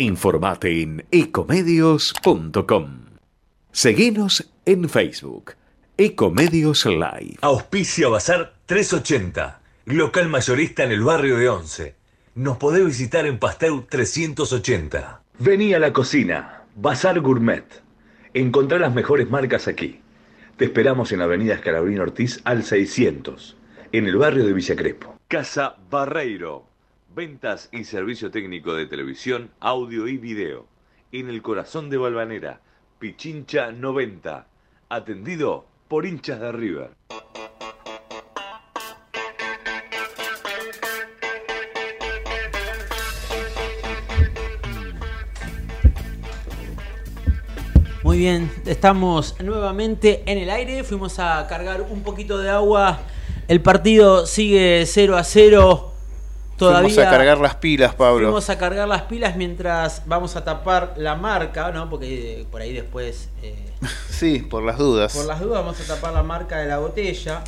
[0.00, 3.00] Informate en ecomedios.com.
[3.70, 5.52] Seguinos en Facebook.
[5.98, 7.36] Ecomedios Live.
[7.42, 9.60] Auspicia Bazar 380.
[9.84, 11.96] Local mayorista en el barrio de Once.
[12.34, 15.20] Nos podés visitar en Pasteur 380.
[15.38, 16.62] Vení a la cocina.
[16.76, 17.66] Bazar Gourmet.
[18.32, 20.00] Encontrá las mejores marcas aquí.
[20.56, 23.54] Te esperamos en Avenida Escalabrín Ortiz al 600,
[23.92, 25.20] en el barrio de Villa Crespo.
[25.28, 26.69] Casa Barreiro
[27.12, 30.68] Ventas y servicio técnico de televisión, audio y video.
[31.10, 32.60] En el corazón de Balvanera,
[33.00, 34.46] Pichincha 90.
[34.88, 36.90] Atendido por hinchas de River.
[48.04, 50.84] Muy bien, estamos nuevamente en el aire.
[50.84, 53.00] Fuimos a cargar un poquito de agua.
[53.48, 55.89] El partido sigue 0 a 0.
[56.60, 58.26] Todavía Fuimos a cargar las pilas, Pablo.
[58.26, 61.88] Fuimos a cargar las pilas mientras vamos a tapar la marca, ¿no?
[61.88, 63.72] Porque por ahí después, eh,
[64.10, 65.16] Sí, por las dudas.
[65.16, 67.42] por las dudas, vamos a tapar la marca de la botella.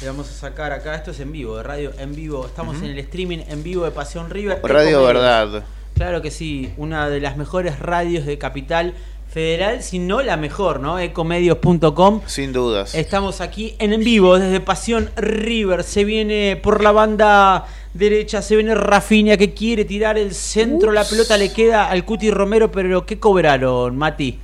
[0.00, 0.94] Le vamos a sacar acá.
[0.94, 2.46] Esto es en vivo, de radio en vivo.
[2.46, 4.60] Estamos en el streaming en vivo de Pasión River.
[4.62, 5.02] Radio.
[5.02, 5.64] Verdad.
[5.94, 8.94] Claro que sí, una de las mejores radios de Capital
[9.32, 10.98] Federal, si no la mejor, ¿no?
[10.98, 12.20] Ecomedios.com.
[12.26, 12.94] Sin dudas.
[12.94, 15.84] Estamos aquí en en vivo desde Pasión River.
[15.84, 17.64] Se viene por la banda
[17.94, 20.92] derecha, se viene Rafinha que quiere tirar el centro.
[20.92, 24.38] La pelota le queda al Cuti Romero, pero ¿qué cobraron, Mati?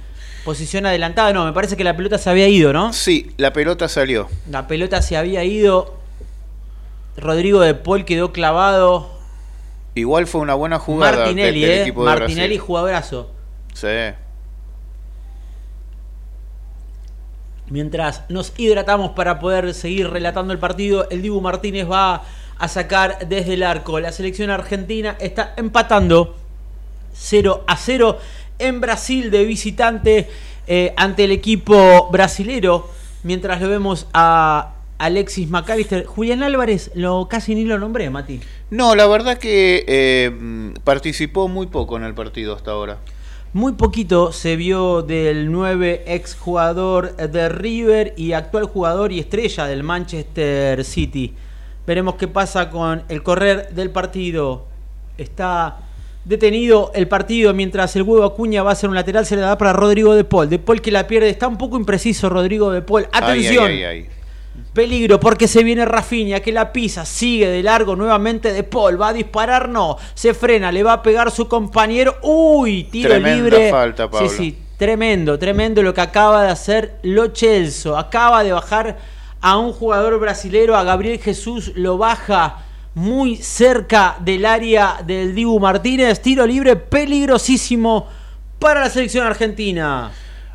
[0.46, 2.94] Posición adelantada, no, me parece que la pelota se había ido, ¿no?
[2.94, 4.26] Sí, la pelota salió.
[4.50, 5.98] La pelota se había ido.
[7.18, 9.10] Rodrigo de Paul quedó clavado.
[9.94, 11.82] Igual fue una buena jugada Martinelli, del, del ¿eh?
[11.82, 12.60] equipo de Martinelli, Brasil.
[12.60, 13.30] jugadorazo.
[13.74, 13.86] Sí.
[17.70, 22.22] Mientras nos hidratamos para poder seguir relatando el partido, el Dibu Martínez va
[22.58, 24.00] a sacar desde el arco.
[24.00, 26.36] La selección argentina está empatando
[27.12, 28.18] 0 a 0
[28.58, 30.28] en Brasil de visitante
[30.66, 32.90] eh, ante el equipo brasilero.
[33.22, 36.04] Mientras lo vemos a Alexis McAllister.
[36.04, 38.40] Julián Álvarez, lo casi ni lo nombré, Mati.
[38.70, 42.98] No, la verdad que eh, mm, participó muy poco en el partido hasta ahora.
[43.54, 49.64] Muy poquito se vio del 9 ex jugador de River y actual jugador y estrella
[49.66, 51.32] del Manchester City.
[51.86, 54.66] Veremos qué pasa con el correr del partido.
[55.16, 55.78] Está
[56.26, 59.24] detenido el partido mientras el huevo Acuña va a hacer un lateral.
[59.24, 60.50] Se le da para Rodrigo de Paul.
[60.50, 61.30] De Paul que la pierde.
[61.30, 63.08] Está un poco impreciso Rodrigo de Paul.
[63.12, 63.64] Atención.
[63.64, 64.17] ay, ay, ay.
[64.72, 69.08] Peligro porque se viene Rafinha que la pisa, sigue de largo nuevamente de Paul, va
[69.08, 73.70] a disparar, no, se frena, le va a pegar su compañero, uy, tiro Tremenda libre.
[73.70, 74.28] falta, Pablo.
[74.28, 78.98] Sí, sí, tremendo, tremendo lo que acaba de hacer Lo Celso, acaba de bajar
[79.40, 85.60] a un jugador brasilero, a Gabriel Jesús, lo baja muy cerca del área del Dibu
[85.60, 88.08] Martínez, tiro libre peligrosísimo
[88.58, 90.10] para la selección argentina.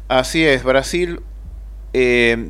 [0.08, 1.22] Así es, Brasil
[1.94, 2.50] eh,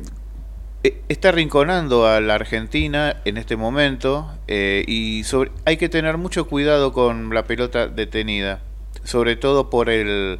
[1.08, 6.46] está rinconando a la Argentina en este momento eh, y sobre- hay que tener mucho
[6.46, 8.60] cuidado con la pelota detenida,
[9.04, 10.38] sobre todo por el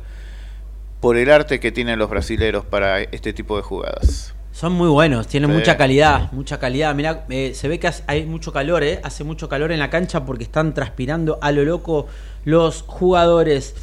[1.01, 4.35] por el arte que tienen los brasileros para este tipo de jugadas.
[4.53, 5.57] Son muy buenos, tienen Sí.
[5.57, 6.95] mucha calidad, mucha calidad.
[6.95, 9.01] Mirá, eh, se ve que hay mucho calor, ¿eh?
[9.03, 12.07] hace mucho calor en la cancha porque están transpirando a lo loco
[12.45, 13.75] los jugadores.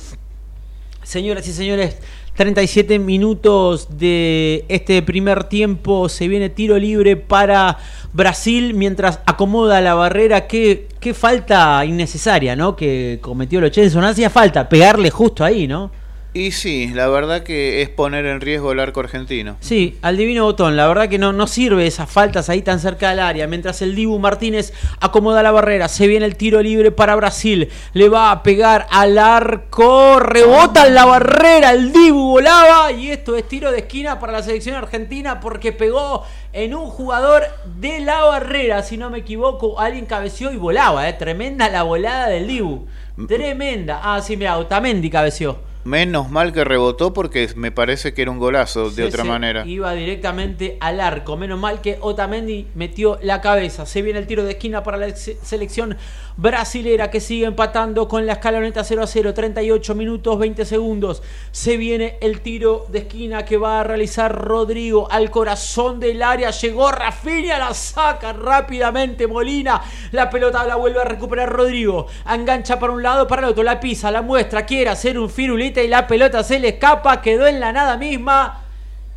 [1.04, 1.97] Señoras y señores,
[2.36, 6.10] 37 minutos de este primer tiempo.
[6.10, 7.78] Se viene tiro libre para
[8.13, 10.48] Brasil mientras acomoda la barrera.
[10.48, 12.76] Qué, qué falta innecesaria, ¿no?
[12.76, 14.00] Que cometió los Chelsea.
[14.00, 15.91] No hacía falta pegarle justo ahí, ¿no?
[16.34, 19.58] Y sí, la verdad que es poner en riesgo el arco argentino.
[19.60, 20.78] Sí, al divino botón.
[20.78, 23.48] La verdad que no, no sirve esas faltas ahí tan cerca del área.
[23.48, 25.89] Mientras el Dibu Martínez acomoda la barrera.
[25.89, 27.67] Se viene el tiro libre para Brasil.
[27.91, 30.22] Le va a pegar al arco.
[30.22, 31.72] Rebota en la barrera.
[31.74, 32.94] El Dibu volaba.
[32.94, 37.44] Y esto es tiro de esquina para la selección argentina porque pegó en un jugador
[37.78, 38.84] de la barrera.
[38.84, 41.10] Si no me equivoco, alguien cabeció y volaba.
[41.10, 41.13] ¿eh?
[41.13, 42.88] Tremenda la volada del Dibu.
[43.28, 44.00] Tremenda.
[44.02, 45.71] Ah, sí, mira, Otamendi cabeció.
[45.84, 49.65] Menos mal que rebotó porque me parece que era un golazo de otra manera.
[49.65, 51.38] Iba directamente al arco.
[51.38, 53.88] Menos mal que Otamendi metió la cabeza.
[53.88, 55.98] Se viene el tiro de esquina para la selección
[56.38, 59.34] brasilera que sigue empatando con la escaloneta 0 a 0.
[59.34, 61.24] 38 minutos 20 segundos.
[61.52, 66.52] Se viene el tiro de esquina que va a realizar Rodrigo al corazón del área.
[66.52, 69.82] Llegó Rafinha, la saca rápidamente Molina.
[70.12, 72.06] La pelota la vuelve a recuperar Rodrigo.
[72.32, 73.63] Engancha para un lado, para el otro.
[73.63, 74.65] La pisa, la muestra.
[74.65, 75.30] Quiere hacer un
[75.78, 77.22] y la pelota se le escapa.
[77.22, 78.62] Quedó en la nada misma.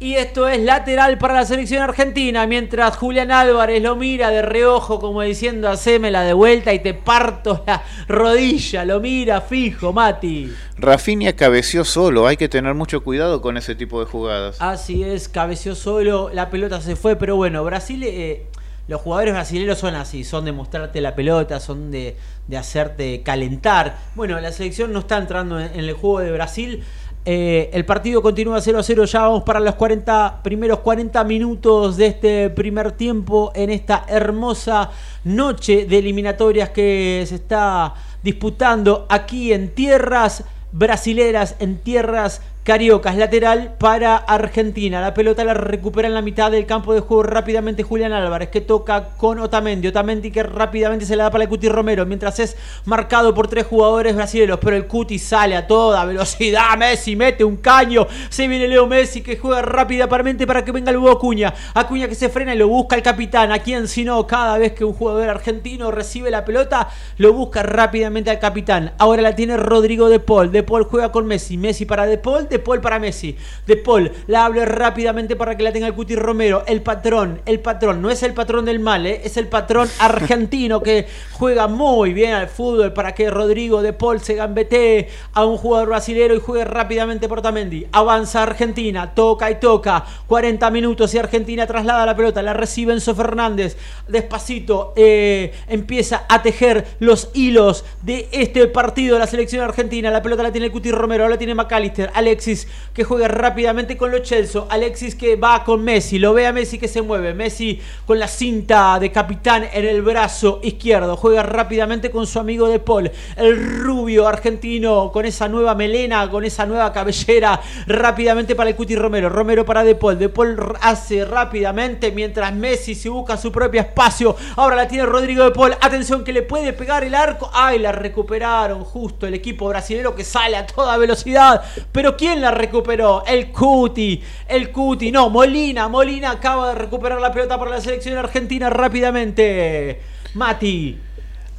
[0.00, 4.98] Y esto es lateral para la selección argentina, mientras Julián Álvarez lo mira de reojo
[4.98, 10.52] como diciendo, hacémela de vuelta y te parto la rodilla, lo mira fijo, Mati.
[10.76, 14.56] Rafinha cabeció solo, hay que tener mucho cuidado con ese tipo de jugadas.
[14.60, 18.46] Así es, cabeció solo, la pelota se fue, pero bueno, Brasil, eh,
[18.86, 22.16] los jugadores brasileños son así, son de mostrarte la pelota, son de,
[22.46, 23.96] de hacerte calentar.
[24.14, 26.84] Bueno, la selección no está entrando en, el juego de Brasil.
[27.24, 31.96] Eh, el partido continúa 0 a 0, ya vamos para los 40, primeros 40 minutos
[31.96, 34.90] de este primer tiempo en esta hermosa
[35.24, 43.18] noche de eliminatorias que se está disputando aquí en tierras brasileras, en tierras Carioca es
[43.18, 44.98] lateral para Argentina.
[44.98, 48.62] La pelota la recupera en la mitad del campo de juego rápidamente Julián Álvarez, que
[48.62, 49.88] toca con Otamendi.
[49.88, 52.56] Otamendi que rápidamente se la da para el Cuti Romero, mientras es
[52.86, 54.58] marcado por tres jugadores brasileños.
[54.62, 56.74] Pero el Cuti sale a toda velocidad.
[56.78, 58.06] Messi mete un caño.
[58.30, 61.52] Se viene Leo Messi que juega rápidamente para que venga el Hugo Acuña.
[61.74, 63.52] Acuña que se frena y lo busca el capitán.
[63.52, 66.88] A quien si no, cada vez que un jugador argentino recibe la pelota,
[67.18, 68.94] lo busca rápidamente al capitán.
[68.96, 70.50] Ahora la tiene Rodrigo De Paul.
[70.50, 71.58] De Paul juega con Messi.
[71.58, 72.48] Messi para De Paul.
[72.54, 73.36] De Paul para Messi.
[73.66, 76.62] De Paul la abre rápidamente para que la tenga el Cuti Romero.
[76.68, 78.00] El patrón, el patrón.
[78.00, 79.22] No es el patrón del mal, ¿eh?
[79.24, 84.20] es el patrón argentino que juega muy bien al fútbol para que Rodrigo De Paul
[84.20, 87.88] se gambetee a un jugador brasilero y juegue rápidamente por Tamendi.
[87.90, 90.04] Avanza Argentina, toca y toca.
[90.28, 92.40] 40 minutos y Argentina traslada la pelota.
[92.40, 93.76] La recibe Enzo Fernández.
[94.06, 100.08] Despacito eh, empieza a tejer los hilos de este partido de la selección argentina.
[100.12, 102.12] La pelota la tiene el Cuti Romero, ahora la tiene McAllister.
[102.44, 104.62] Alexis que juega rápidamente con los Chelsea.
[104.68, 106.18] Alexis que va con Messi.
[106.18, 107.32] Lo ve a Messi que se mueve.
[107.32, 111.16] Messi con la cinta de capitán en el brazo izquierdo.
[111.16, 113.10] Juega rápidamente con su amigo De Paul.
[113.36, 117.60] El rubio argentino con esa nueva melena, con esa nueva cabellera.
[117.86, 119.28] Rápidamente para el Cuti Romero.
[119.30, 120.18] Romero para De Paul.
[120.18, 124.36] De Paul hace rápidamente mientras Messi se busca su propio espacio.
[124.56, 125.74] Ahora la tiene Rodrigo De Paul.
[125.80, 127.50] Atención que le puede pegar el arco.
[127.52, 131.62] Ay, la recuperaron justo el equipo brasileño que sale a toda velocidad.
[131.90, 133.24] Pero ¿quién la recuperó?
[133.26, 134.22] El Cuti.
[134.48, 135.10] El Cuti.
[135.12, 135.88] No, Molina.
[135.88, 140.00] Molina acaba de recuperar la pelota para la selección argentina rápidamente.
[140.34, 140.98] Mati.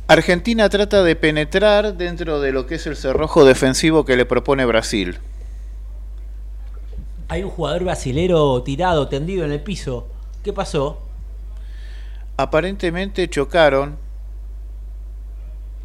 [0.08, 4.66] Argentina trata de penetrar dentro de lo que es el cerrojo defensivo que le propone
[4.66, 5.18] Brasil.
[7.28, 10.08] Hay un jugador brasilero tirado, tendido en el piso.
[10.44, 11.02] ¿Qué pasó?
[12.38, 13.98] Aparentemente chocaron.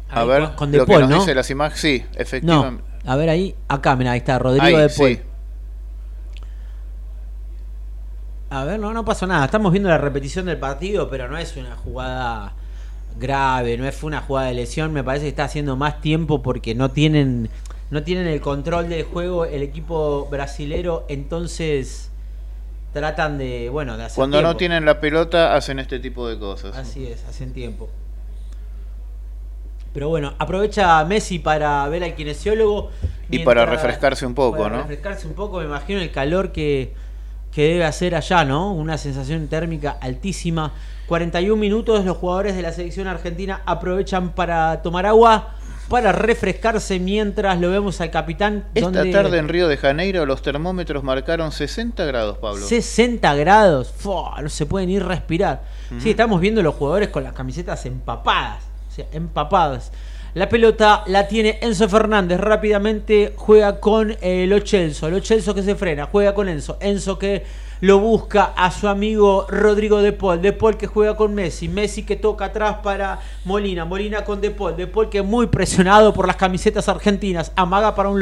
[0.09, 1.19] A ver, con- lo que nos ¿no?
[1.19, 1.79] dice las imágenes.
[1.81, 2.83] Sí, No, efectivamente.
[3.05, 5.09] A ver ahí, acá, mira, ahí está, Rodrigo Ahí, de Paul.
[5.09, 5.21] sí.
[8.49, 9.45] A ver, no, no pasó nada.
[9.45, 12.53] Estamos viendo la repetición del partido, pero no es una jugada
[13.17, 14.91] grave, no es una jugada de lesión.
[14.91, 17.49] Me parece que está haciendo más tiempo porque no tienen,
[17.91, 22.11] no tienen el control del juego el equipo brasilero, entonces
[22.91, 26.75] tratan de, bueno, de hacer Cuando no tienen la pelota hacen este tipo de cosas.
[26.75, 27.89] Así es, hacen tiempo.
[29.93, 32.91] Pero bueno, aprovecha Messi para ver al kinesiólogo.
[33.29, 34.81] Y para refrescarse un poco, para ¿no?
[34.83, 36.93] refrescarse un poco, me imagino el calor que,
[37.51, 38.73] que debe hacer allá, ¿no?
[38.73, 40.73] Una sensación térmica altísima.
[41.07, 45.55] 41 minutos, los jugadores de la selección argentina aprovechan para tomar agua,
[45.89, 48.63] para refrescarse mientras lo vemos al capitán.
[48.73, 52.65] Esta donde- tarde en Río de Janeiro los termómetros marcaron 60 grados, Pablo.
[52.65, 55.63] 60 grados, Fua, no se pueden ir respirar.
[55.99, 58.63] Sí, estamos viendo los jugadores con las camisetas empapadas,
[59.11, 59.91] empapadas.
[60.33, 65.61] La pelota la tiene Enzo Fernández, rápidamente juega con eh, Lo Celso, Lo Celso que
[65.61, 67.43] se frena, juega con Enzo, Enzo que
[67.81, 72.03] lo busca a su amigo Rodrigo De Paul, De Paul que juega con Messi, Messi
[72.03, 76.27] que toca atrás para Molina, Molina con De Paul, De Paul que muy presionado por
[76.27, 78.21] las camisetas argentinas, amaga para un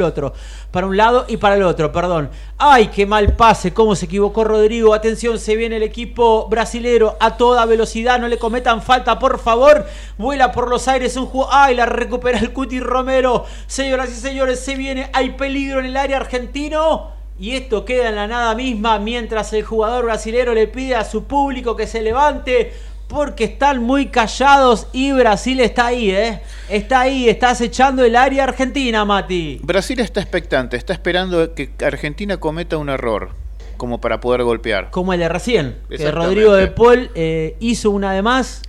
[0.70, 2.30] para un lado y para el otro, perdón.
[2.56, 7.36] Ay, qué mal pase, cómo se equivocó Rodrigo, atención, se viene el equipo brasilero a
[7.36, 9.84] toda velocidad, no le cometan falta, por favor,
[10.16, 14.60] vuela por los aires un juego, ay, la recupera el Cuti Romero, señoras y señores,
[14.60, 17.19] se viene, hay peligro en el área argentino.
[17.40, 21.24] Y esto queda en la nada misma mientras el jugador brasilero le pide a su
[21.24, 22.70] público que se levante
[23.08, 26.42] porque están muy callados y Brasil está ahí, ¿eh?
[26.68, 29.58] Está ahí, está acechando el área argentina, Mati.
[29.62, 33.30] Brasil está expectante, está esperando que Argentina cometa un error
[33.78, 34.90] como para poder golpear.
[34.90, 36.10] Como el de recién, que.
[36.10, 38.60] Rodrigo de Paul eh, hizo una de más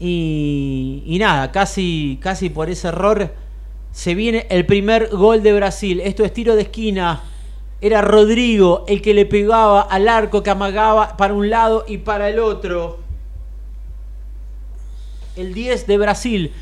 [0.00, 3.32] y, y nada, casi, casi por ese error
[3.92, 6.00] se viene el primer gol de Brasil.
[6.00, 7.22] Esto es tiro de esquina.
[7.82, 12.30] Era Rodrigo el que le pegaba al arco, que amagaba para un lado y para
[12.30, 13.00] el otro.
[15.36, 16.52] El 10 de Brasil.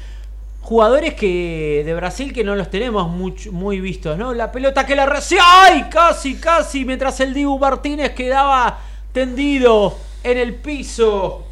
[0.62, 4.32] Jugadores que de Brasil que no los tenemos much- muy vistos, ¿no?
[4.34, 5.40] La pelota que la recibe.
[5.44, 5.86] ¡Ay!
[5.90, 6.84] Casi, casi.
[6.84, 8.78] Mientras el Dibu Martínez quedaba
[9.12, 11.44] tendido en el piso.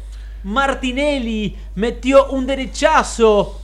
[0.43, 3.59] Martinelli metió un derechazo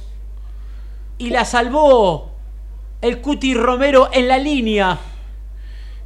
[1.17, 2.31] y la salvó
[3.01, 4.99] el Cuti Romero en la línea.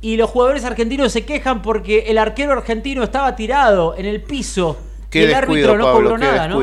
[0.01, 4.77] Y los jugadores argentinos se quejan porque el arquero argentino estaba tirado en el piso.
[5.09, 6.59] Qué y el descuido, árbitro no Pablo, cobró qué nada, ¿no?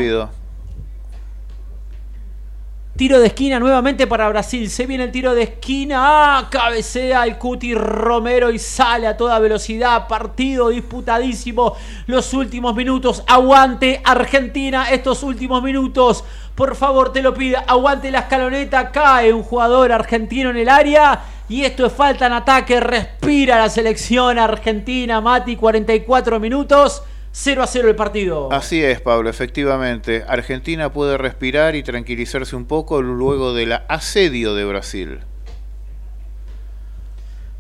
[2.97, 4.71] Tiro de esquina nuevamente para Brasil.
[4.71, 5.99] Se viene el tiro de esquina.
[5.99, 6.49] ¡Ah!
[6.49, 10.09] Cabecea el Cuti Romero y sale a toda velocidad.
[10.09, 11.77] Partido disputadísimo.
[12.07, 13.23] Los últimos minutos.
[13.27, 16.25] Aguante Argentina estos últimos minutos.
[16.55, 17.59] Por favor, te lo pido.
[17.67, 18.91] Aguante la escaloneta.
[18.91, 21.21] Cae un jugador argentino en el área.
[21.51, 22.81] Y esto es falta en ataque.
[22.81, 25.21] Respira la selección argentina.
[25.21, 27.03] Mati, 44 minutos.
[27.39, 28.51] 0 a 0 el partido.
[28.51, 30.24] Así es, Pablo, efectivamente.
[30.26, 35.18] Argentina puede respirar y tranquilizarse un poco luego del asedio de Brasil.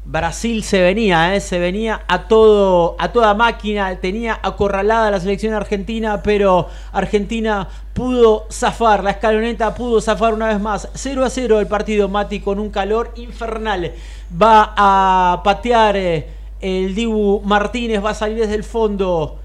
[0.06, 1.40] Brasil se venía, ¿eh?
[1.40, 8.46] se venía a todo, a toda máquina, tenía acorralada la selección argentina, pero Argentina pudo
[8.50, 10.88] zafar, la escaloneta pudo zafar una vez más.
[10.94, 13.92] 0 a 0 el partido, Mati, con un calor infernal.
[14.40, 16.26] Va a patear eh,
[16.62, 19.40] el Dibu Martínez, va a salir desde el fondo.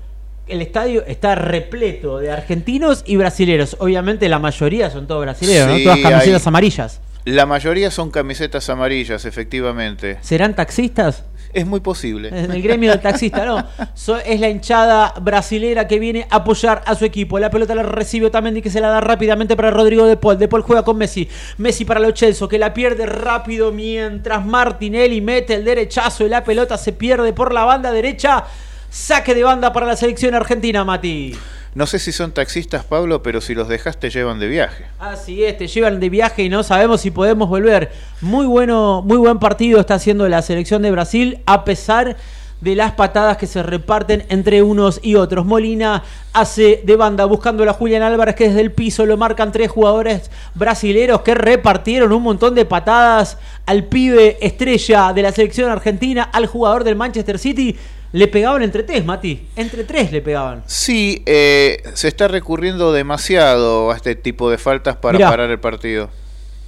[0.52, 3.78] El estadio está repleto de argentinos y brasileros.
[3.80, 5.92] Obviamente la mayoría son todos brasileros, Sí, ¿no?
[5.94, 7.02] Todas camisetas hay- amarillas.
[7.24, 10.18] La mayoría son camisetas amarillas, efectivamente.
[10.22, 11.24] ¿Serán taxistas?
[11.54, 12.30] Es muy posible.
[12.30, 13.64] En el gremio del taxista, no.
[13.94, 17.38] So- es la hinchada brasilera que viene a apoyar a su equipo.
[17.40, 20.38] La pelota la recibe Otamendi que se la da rápidamente para Rodrigo De Paul.
[20.40, 21.28] De Paul juega con Messi.
[21.58, 26.44] Messi para Lo Celso que la pierde rápido mientras Martinelli mete el derechazo y la
[26.44, 28.46] pelota se pierde por la banda derecha.
[28.92, 31.34] Saque de banda para la selección argentina, Mati.
[31.76, 34.84] No sé si son taxistas, Pablo, pero si los dejas te llevan de viaje.
[35.00, 37.90] Así es, te llevan de viaje y no sabemos si podemos volver.
[38.20, 42.18] Muy bueno, muy buen partido está haciendo la selección de Brasil, a pesar
[42.60, 45.46] de las patadas que se reparten entre unos y otros.
[45.46, 49.72] Molina hace de banda buscando a Julián Álvarez que desde el piso lo marcan tres
[49.72, 56.24] jugadores brasileros que repartieron un montón de patadas al pibe estrella de la selección argentina,
[56.24, 57.78] al jugador del Manchester City.
[58.14, 59.48] Le pegaban entre tres, Mati.
[59.56, 60.64] Entre tres le pegaban.
[60.66, 65.30] Sí, eh, se está recurriendo demasiado a este tipo de faltas para Mirá.
[65.30, 66.10] parar el partido.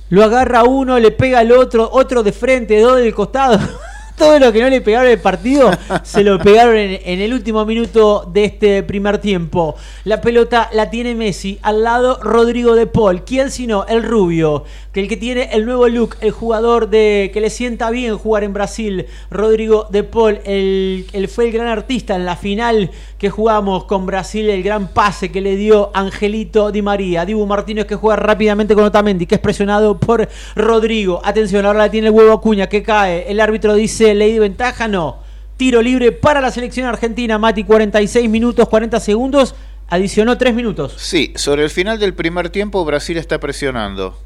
[0.10, 3.60] Lo agarra uno, le pega al otro, otro de frente, dos del costado.
[4.18, 5.72] Todo lo que no le pegaron el partido
[6.04, 9.76] se lo pegaron en, en el último minuto de este primer tiempo.
[10.06, 13.24] La pelota la tiene Messi, al lado Rodrigo de Paul.
[13.26, 13.86] ¿Quién sino?
[13.88, 17.90] El rubio, que el que tiene el nuevo look, el jugador de que le sienta
[17.90, 19.08] bien jugar en Brasil.
[19.32, 22.92] Rodrigo de Paul, el, el- fue el gran artista en la final
[23.24, 27.24] que jugamos con Brasil, el gran pase que le dio Angelito Di María.
[27.24, 31.22] Dibu Martínez que juega rápidamente con Otamendi, que es presionado por Rodrigo.
[31.24, 33.32] Atención, ahora la tiene el huevo Acuña que cae.
[33.32, 35.20] El árbitro dice ley de ventaja, no.
[35.56, 39.56] Tiro libre para la selección argentina, Mati, 46 minutos, 40 segundos.
[39.88, 40.94] Adicionó 3 minutos.
[40.98, 44.18] Sí, sobre el final del primer tiempo Brasil está presionando.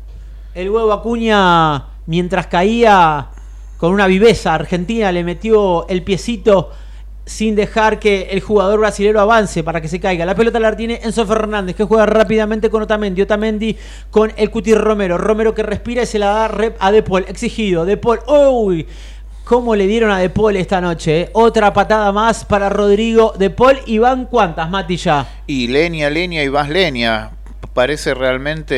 [0.55, 3.27] El huevo Acuña, mientras caía
[3.77, 6.71] con una viveza argentina, le metió el piecito
[7.27, 10.25] sin dejar que el jugador brasilero avance para que se caiga.
[10.25, 13.21] La pelota la tiene Enzo Fernández, que juega rápidamente con Otamendi.
[13.21, 13.77] Otamendi
[14.09, 15.17] con el Cuti Romero.
[15.17, 17.25] Romero que respira y se la da rep a De Paul.
[17.27, 17.85] Exigido.
[17.85, 18.19] De Paul.
[18.27, 18.87] ¡Uy!
[19.43, 21.21] ¿Cómo le dieron a De Paul esta noche?
[21.21, 21.29] eh?
[21.33, 23.77] Otra patada más para Rodrigo De Paul.
[23.85, 25.27] ¿Y van cuántas, Mati, ya?
[25.47, 27.31] Y leña, leña y más leña.
[27.73, 28.75] Parece realmente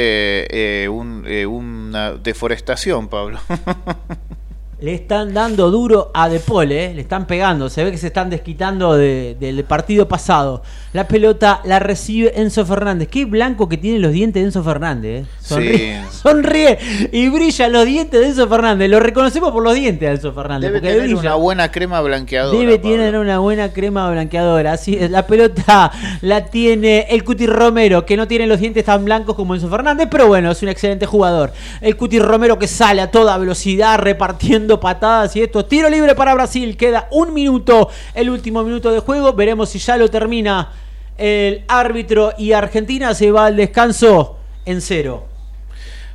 [0.49, 0.89] eh,
[1.25, 3.39] eh, una deforestación, Pablo.
[4.81, 6.93] Le están dando duro a De Paul, ¿eh?
[6.93, 7.69] le están pegando.
[7.69, 10.63] Se ve que se están desquitando de- del partido pasado.
[10.93, 13.09] La pelota la recibe Enzo Fernández.
[13.09, 15.23] Qué blanco que tienen los dientes de Enzo Fernández.
[15.23, 15.29] ¿eh?
[15.41, 16.17] Sonríe, Sí.
[16.23, 16.77] sonríe
[17.11, 18.89] y brillan los dientes de Enzo Fernández.
[18.89, 20.71] Lo reconocemos por los dientes de Enzo Fernández.
[20.71, 22.57] Debe tener una buena crema blanqueadora.
[22.57, 22.89] Debe Pablo.
[22.95, 24.71] tener una buena crema blanqueadora.
[24.71, 29.03] Así es, la pelota la tiene el Cuti Romero, que no tiene los dientes tan
[29.03, 31.51] blancos como Enzo Fernández, pero bueno, es un excelente jugador.
[31.81, 35.63] El Cuti Romero que sale a toda velocidad repartiendo patadas y esto.
[35.63, 36.75] Tiro libre para Brasil.
[36.75, 39.31] Queda un minuto, el último minuto de juego.
[39.31, 40.73] Veremos si ya lo termina
[41.17, 45.25] el árbitro y Argentina se va al descanso en cero.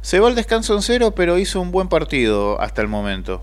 [0.03, 3.41] Se va al descanso en cero, pero hizo un buen partido hasta el momento.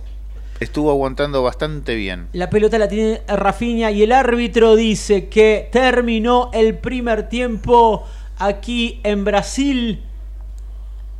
[0.60, 2.28] Estuvo aguantando bastante bien.
[2.34, 8.06] La pelota la tiene Rafinha y el árbitro dice que terminó el primer tiempo
[8.38, 10.04] aquí en Brasil.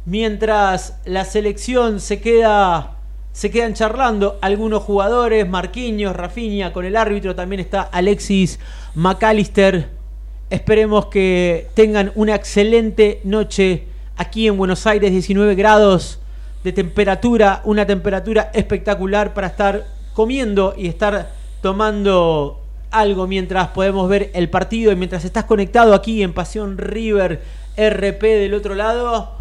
[0.06, 2.98] Mientras la selección se queda
[3.34, 8.60] se quedan charlando algunos jugadores, Marquinhos, Rafinha con el árbitro, también está Alexis
[8.96, 9.90] McAllister.
[10.50, 13.86] Esperemos que tengan una excelente noche
[14.18, 16.20] aquí en Buenos Aires, 19 grados
[16.64, 22.60] de temperatura, una temperatura espectacular para estar comiendo y estar tomando
[22.92, 27.42] algo mientras podemos ver el partido y mientras estás conectado aquí en Pasión River
[27.78, 29.41] RP del otro lado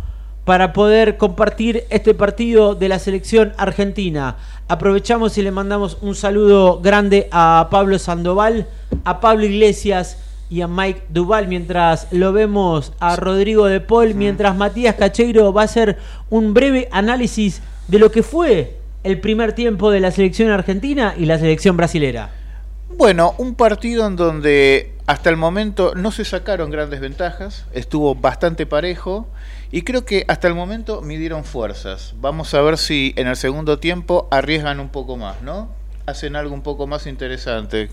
[0.51, 4.37] para poder compartir este partido de la selección argentina.
[4.67, 8.67] Aprovechamos y le mandamos un saludo grande a Pablo Sandoval,
[9.05, 10.19] a Pablo Iglesias
[10.51, 15.63] y a Mike Duval mientras lo vemos a Rodrigo de Paul, mientras Matías Cacheiro va
[15.63, 15.99] a hacer
[16.31, 18.75] un breve análisis de lo que fue
[19.05, 22.31] el primer tiempo de la selección argentina y la selección brasilera.
[22.97, 28.67] Bueno, un partido en donde hasta el momento no se sacaron grandes ventajas, estuvo bastante
[28.67, 29.29] parejo
[29.73, 32.15] y creo que hasta el momento midieron fuerzas.
[32.21, 35.69] Vamos a ver si en el segundo tiempo arriesgan un poco más, ¿no?
[36.07, 37.89] Hacen algo un poco más interesante,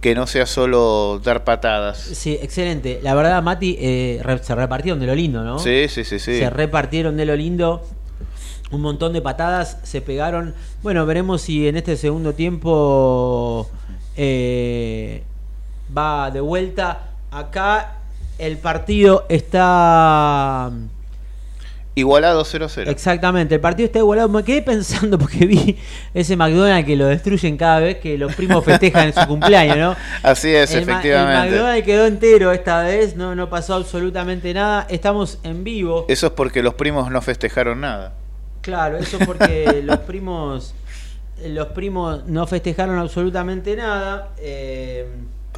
[0.00, 1.98] que no sea solo dar patadas.
[1.98, 2.98] Sí, excelente.
[3.02, 5.58] La verdad, Mati, eh, se repartieron de lo lindo, ¿no?
[5.58, 6.38] Sí, sí, sí, sí.
[6.38, 7.84] Se repartieron de lo lindo.
[8.70, 10.54] Un montón de patadas se pegaron.
[10.82, 13.68] Bueno, veremos si en este segundo tiempo
[14.16, 15.22] eh,
[15.96, 17.12] va de vuelta.
[17.30, 17.97] Acá
[18.38, 20.70] el partido está.
[21.94, 22.88] Igualado 0-0.
[22.88, 24.28] Exactamente, el partido está igualado.
[24.28, 25.76] Me quedé pensando porque vi
[26.14, 29.96] ese McDonald's que lo destruyen cada vez que los primos festejan en su cumpleaños, ¿no?
[30.22, 31.48] Así es, el, efectivamente.
[31.48, 34.86] el McDonald's quedó entero esta vez, no, no pasó absolutamente nada.
[34.88, 36.06] Estamos en vivo.
[36.08, 38.12] Eso es porque los primos no festejaron nada.
[38.60, 40.74] Claro, eso porque los primos
[41.44, 44.28] los primos no festejaron absolutamente nada.
[44.38, 45.08] eh,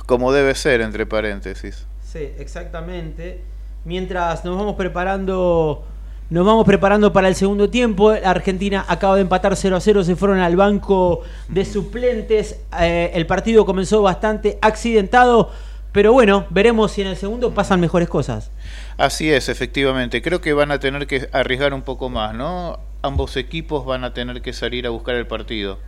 [0.07, 1.87] Como debe ser, entre paréntesis.
[2.12, 3.40] Sí, exactamente.
[3.84, 5.84] Mientras nos vamos preparando
[6.30, 8.11] nos vamos preparando para el segundo tiempo.
[8.11, 12.61] Argentina acaba de empatar 0 a 0, se fueron al banco de suplentes.
[12.80, 15.50] Eh, el partido comenzó bastante accidentado,
[15.90, 18.52] pero bueno, veremos si en el segundo pasan mejores cosas.
[18.96, 20.22] Así es, efectivamente.
[20.22, 22.78] Creo que van a tener que arriesgar un poco más, ¿no?
[23.02, 25.78] Ambos equipos van a tener que salir a buscar el partido.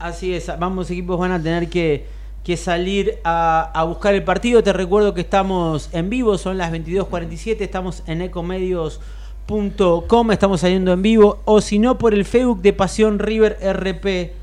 [0.00, 2.04] Así es, ambos equipos van a tener que,
[2.44, 4.62] que salir a, a buscar el partido.
[4.62, 11.02] Te recuerdo que estamos en vivo, son las 22.47, estamos en ecomedios.com, estamos saliendo en
[11.02, 14.34] vivo, o si no, por el Facebook de Pasión River RP.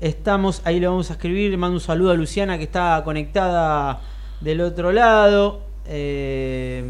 [0.00, 4.00] Estamos, ahí le vamos a escribir, le mando un saludo a Luciana que está conectada
[4.40, 5.60] del otro lado.
[5.86, 6.82] Eh,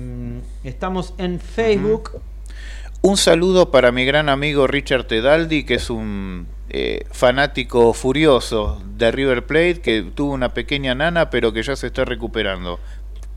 [0.62, 2.20] estamos en Facebook.
[3.02, 9.10] Un saludo para mi gran amigo Richard Tedaldi, que es un eh, fanático furioso de
[9.10, 12.78] River Plate, que tuvo una pequeña nana, pero que ya se está recuperando.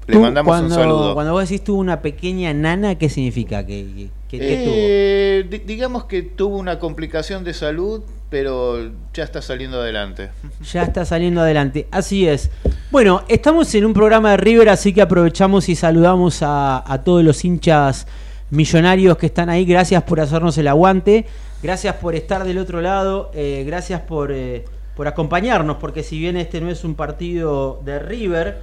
[0.07, 1.13] Le mandamos cuando, un saludo.
[1.13, 3.65] Cuando vos decís tuvo una pequeña nana, ¿qué significa?
[3.65, 4.73] ¿Qué, qué- qué tuvo?
[4.75, 10.31] Eh, di- digamos que tuvo una complicación de salud, pero ya está saliendo adelante.
[10.73, 11.87] Ya está saliendo adelante.
[11.89, 12.51] Así es.
[12.91, 17.23] Bueno, estamos en un programa de River, así que aprovechamos y saludamos a, a todos
[17.23, 18.05] los hinchas
[18.49, 19.63] millonarios que están ahí.
[19.63, 21.25] Gracias por hacernos el aguante.
[21.63, 23.31] Gracias por estar del otro lado.
[23.33, 27.99] eh, gracias por, eh, por acompañarnos, porque si bien este no es un partido de
[27.99, 28.57] River.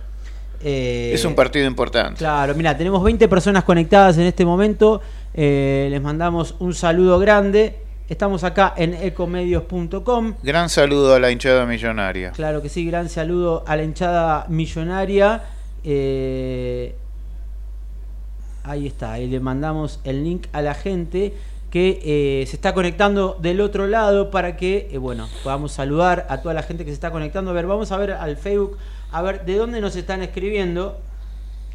[0.63, 2.19] eh, es un partido importante.
[2.19, 5.01] Claro, mira, tenemos 20 personas conectadas en este momento.
[5.33, 7.77] Eh, les mandamos un saludo grande.
[8.09, 10.35] Estamos acá en ecomedios.com.
[10.43, 12.33] Gran saludo a la hinchada millonaria.
[12.33, 15.45] Claro que sí, gran saludo a la hinchada millonaria.
[15.85, 16.95] Eh,
[18.65, 21.35] ahí está, ahí le mandamos el link a la gente
[21.71, 26.43] que eh, se está conectando del otro lado para que, eh, bueno, podamos saludar a
[26.43, 27.53] toda la gente que se está conectando.
[27.53, 28.77] A ver, vamos a ver al Facebook,
[29.13, 30.99] a ver de dónde nos están escribiendo.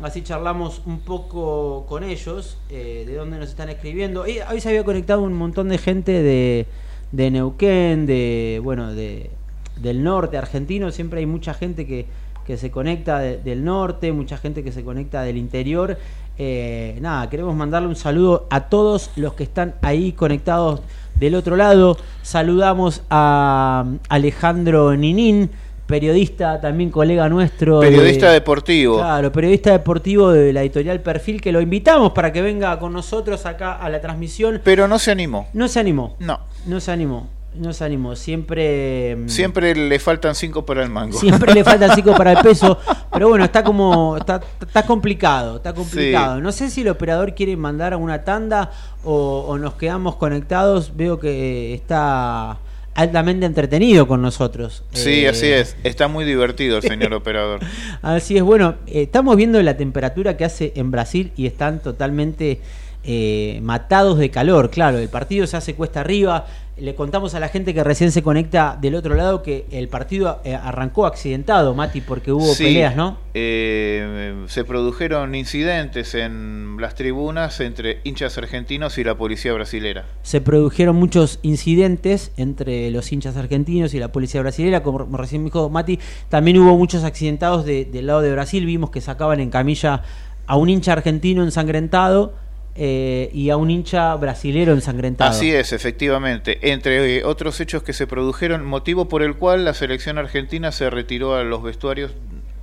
[0.01, 4.27] Así charlamos un poco con ellos, eh, de dónde nos están escribiendo.
[4.27, 6.65] Y hoy se había conectado un montón de gente de,
[7.13, 9.29] de Neuquén, de bueno, de,
[9.77, 10.91] del norte argentino.
[10.91, 12.07] Siempre hay mucha gente que,
[12.45, 15.97] que se conecta de- del norte, mucha gente que se conecta del interior.
[16.37, 20.81] Eh, nada, queremos mandarle un saludo a todos los que están ahí conectados
[21.15, 21.97] del otro lado.
[22.23, 25.49] Saludamos a Alejandro Ninín,
[25.87, 27.79] periodista, también colega nuestro.
[27.79, 28.97] de- Periodista deportivo.
[28.97, 33.45] Claro, periodista deportivo de la editorial Perfil, que lo invitamos para que venga con nosotros
[33.45, 34.59] acá a la transmisión.
[34.63, 35.47] Pero no se animó.
[35.53, 36.39] No se animó, No.
[36.65, 37.27] no se animó,
[37.57, 38.15] no se animó.
[38.15, 39.15] Siempre.
[39.15, 41.17] mm, Siempre le faltan cinco para el mango.
[41.19, 42.77] Siempre le falta cinco para el peso,
[43.13, 46.37] pero bueno, está como está, está complicado, está complicado.
[46.37, 46.41] Sí.
[46.41, 48.71] No sé si el operador quiere mandar a una tanda
[49.03, 50.95] o, o nos quedamos conectados.
[50.95, 52.59] Veo que está
[52.93, 54.83] altamente entretenido con nosotros.
[54.93, 55.75] Sí, Eh, así es.
[55.83, 57.59] Está muy divertido el señor operador.
[58.01, 62.61] Así es, bueno, eh, estamos viendo la temperatura que hace en Brasil y están totalmente
[63.05, 64.69] eh, matados de calor.
[64.69, 66.45] Claro, el partido se hace cuesta arriba.
[66.77, 70.41] Le contamos a la gente que recién se conecta del otro lado que el partido
[70.43, 73.17] eh, arrancó accidentado, Mati, porque hubo Sí, peleas, ¿no?
[73.33, 80.03] eh, se produjeron incidentes en las tribunas entre hinchas argentinos y la policía brasilera.
[80.21, 85.45] Se produjeron muchos incidentes entre los hinchas argentinos y la policía brasileña, como recién me
[85.45, 85.97] dijo Mati.
[86.27, 88.65] También hubo muchos accidentados de- del lado de Brasil.
[88.65, 90.01] Vimos que sacaban en camilla
[90.45, 92.33] a un hincha argentino ensangrentado
[92.75, 95.29] eh, y a un hincha brasilero ensangrentado.
[95.31, 96.71] Así es, efectivamente.
[96.71, 100.89] Entre eh, otros hechos que se produjeron, motivo por el cual la selección argentina se
[100.89, 102.11] retiró a los vestuarios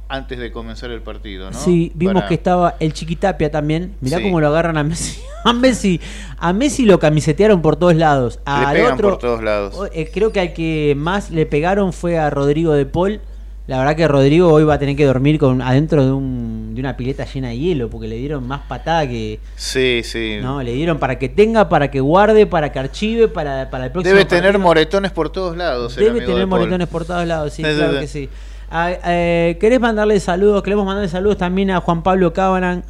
[0.08, 1.58] antes de comenzar el partido, ¿no?
[1.58, 3.94] Sí, vimos Para- que estaba el Chiquitapia también.
[4.02, 4.24] Mirá Sí.
[4.24, 5.18] cómo lo agarran a Messi.
[5.44, 6.00] A Messi,
[6.38, 8.36] a Messi lo camisetearon por todos lados.
[8.46, 9.90] Le Al pegan otro, por todos lados.
[9.92, 13.20] eh, creo que al que más le pegaron fue a Rodrigo de Paul,
[13.68, 16.80] La verdad que Rodrigo hoy va a tener que dormir con adentro de, un, de
[16.80, 19.38] una pileta llena de hielo porque le dieron más patada que...
[19.54, 20.38] Sí, sí.
[20.42, 23.92] No, le dieron para que tenga, para que guarde, para que archive, para, para el
[23.92, 25.94] próximo Debe tener moretones por todos lados.
[25.94, 28.28] Debe tener de moretones por todos lados, sí, claro que sí.
[28.68, 30.62] Ah, eh, ¿Querés mandarle saludos?
[30.62, 32.82] Queremos mandarle saludos también a Juan Pablo Cábanan.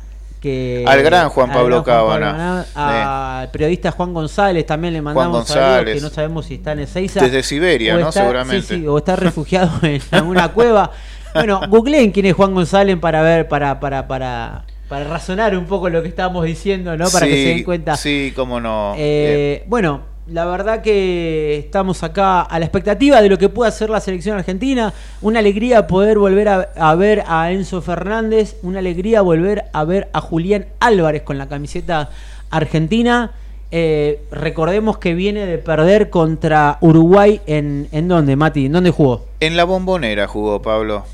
[0.42, 2.66] Que, Al gran Juan Pablo Cábanan.
[2.74, 7.20] Al periodista Juan González también le mandamos saludos, que no sabemos si está en Ezeiza.
[7.20, 8.10] Desde Siberia, ¿no?
[8.10, 8.66] Seguramente.
[8.66, 10.90] Sí, sí, o está refugiado en alguna cueva.
[11.32, 15.88] Bueno, googleen quién es Juan González para ver, para, para, para, para razonar un poco
[15.88, 17.08] lo que estábamos diciendo, ¿no?
[17.08, 17.96] Para que se den cuenta.
[17.96, 18.94] Sí, cómo no.
[18.98, 23.90] Eh, bueno, la verdad que estamos acá a la expectativa de lo que pueda hacer
[23.90, 24.92] la selección argentina.
[25.20, 28.56] Una alegría poder volver a, a ver a Enzo Fernández.
[28.62, 32.10] Una alegría volver a ver a Julián Álvarez con la camiseta
[32.50, 33.32] argentina.
[33.72, 38.66] Eh, recordemos que viene de perder contra Uruguay en, ¿en dónde, Mati?
[38.66, 39.26] ¿En dónde jugó?
[39.40, 41.04] En la bombonera jugó Pablo.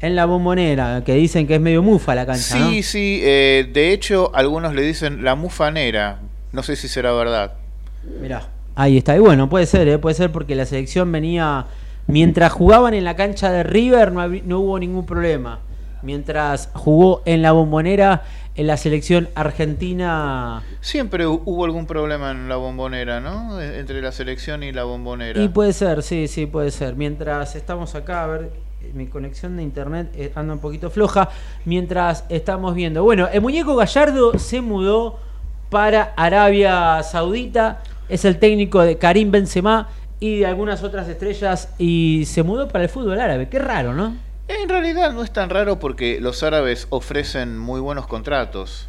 [0.00, 2.70] En la bombonera, que dicen que es medio mufa la cancha, ¿no?
[2.70, 3.20] Sí, sí.
[3.22, 6.20] eh, de hecho, algunos le dicen la mufanera.
[6.52, 7.52] No sé si será verdad.
[8.20, 9.16] Mirá, ahí está.
[9.16, 9.98] Y bueno, puede ser, ¿eh?
[9.98, 11.66] puede ser porque la selección venía.
[12.06, 15.60] Mientras jugaban en la cancha de River, no, no hubo ningún problema.
[16.02, 18.22] Mientras jugó en la bombonera,
[18.56, 20.62] en la selección argentina.
[20.80, 23.58] Siempre hu- hubo algún problema en la bombonera, ¿no?
[23.60, 25.40] E- Entre la selección y la bombonera.
[25.42, 26.94] Y puede ser, sí, sí, puede ser.
[26.94, 28.50] Mientras estamos acá, a ver,
[28.82, 31.30] eh, mi conexión de internet eh, anda un poquito floja.
[31.64, 33.02] Mientras estamos viendo.
[33.02, 35.18] Bueno, el muñeco Gallardo se mudó
[35.70, 37.82] para Arabia Saudita.
[38.08, 39.88] Es el técnico de Karim Benzema
[40.20, 41.68] y de algunas otras estrellas.
[41.78, 43.48] Y se mudó para el fútbol árabe.
[43.48, 44.16] Qué raro, ¿no?
[44.48, 48.88] En realidad no es tan raro porque los árabes ofrecen muy buenos contratos.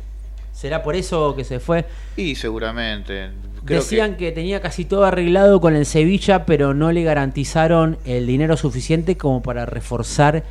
[0.52, 1.86] ¿Será por eso que se fue?
[2.16, 3.30] Y seguramente.
[3.66, 4.32] Creo Decían que...
[4.32, 9.42] tenía casi todo arreglado con el Sevilla, pero no le garantizaron el dinero suficiente como
[9.42, 10.44] para reforzar,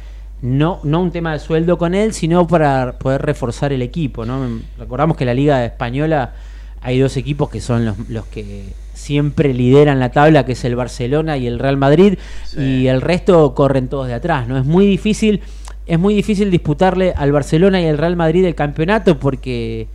[0.42, 4.26] no, no un tema de sueldo con él, sino para poder reforzar el equipo.
[4.26, 4.60] ¿no?
[4.78, 6.34] Recordamos que la Liga Española
[6.84, 8.62] hay dos equipos que son los, los que
[8.92, 12.60] siempre lideran la tabla, que es el Barcelona y el Real Madrid, Sí.
[12.60, 14.46] y el resto corren todos de atrás.
[14.46, 14.56] ¿no?
[14.56, 15.40] Es muy difícil.
[15.86, 19.88] Es muy difícil disputarle al Barcelona y al Real Madrid el campeonato porque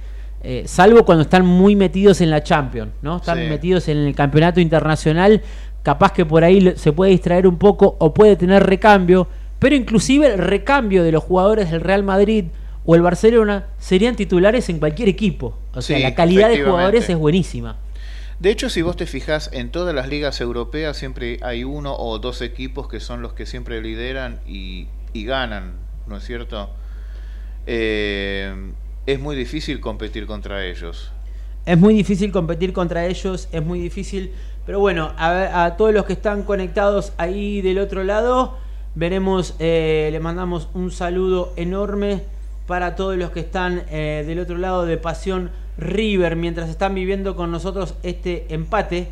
[0.44, 3.18] eh, salvo cuando están muy metidos en la Champions, ¿no?
[3.18, 3.46] Están Sí.
[3.50, 5.42] metidos en el campeonato internacional,
[5.84, 9.28] capaz que por ahí se puede distraer un poco o puede tener recambio,
[9.60, 12.46] pero inclusive el recambio de los jugadores del Real Madrid
[12.86, 15.58] o el Barcelona serían titulares en cualquier equipo.
[15.74, 17.78] O sea, Sí, la calidad de jugadores es buenísima.
[18.40, 22.20] De hecho, si vos te fijas, en todas las ligas europeas siempre hay uno o
[22.20, 25.74] dos equipos que son los que siempre lideran y, y ganan,
[26.08, 26.70] ¿no es cierto?
[27.68, 28.72] Eh,
[29.06, 31.12] es muy difícil competir contra ellos.
[31.66, 34.32] Es muy difícil competir contra ellos, es muy difícil.
[34.66, 38.58] Pero bueno, a, a todos los que están conectados ahí del otro lado,
[38.96, 42.24] veremos, eh, le mandamos un saludo enorme
[42.70, 45.50] para todos los que están eh, del otro lado de Pasión
[45.80, 49.08] River, mientras están viviendo con nosotros este empate,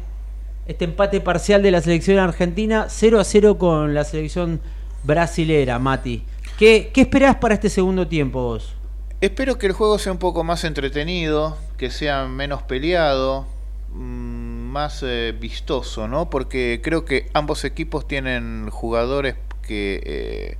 [0.67, 4.61] este empate parcial de la selección argentina, 0 a 0 con la selección
[5.03, 6.23] brasilera, Mati.
[6.59, 8.75] ¿Qué, qué esperás para este segundo tiempo vos?
[9.21, 13.47] Espero que el juego sea un poco más entretenido, que sea menos peleado,
[13.91, 16.29] mm, más eh, vistoso, ¿no?
[16.29, 19.33] Porque creo que ambos equipos tienen jugadores
[19.63, 20.57] que eh,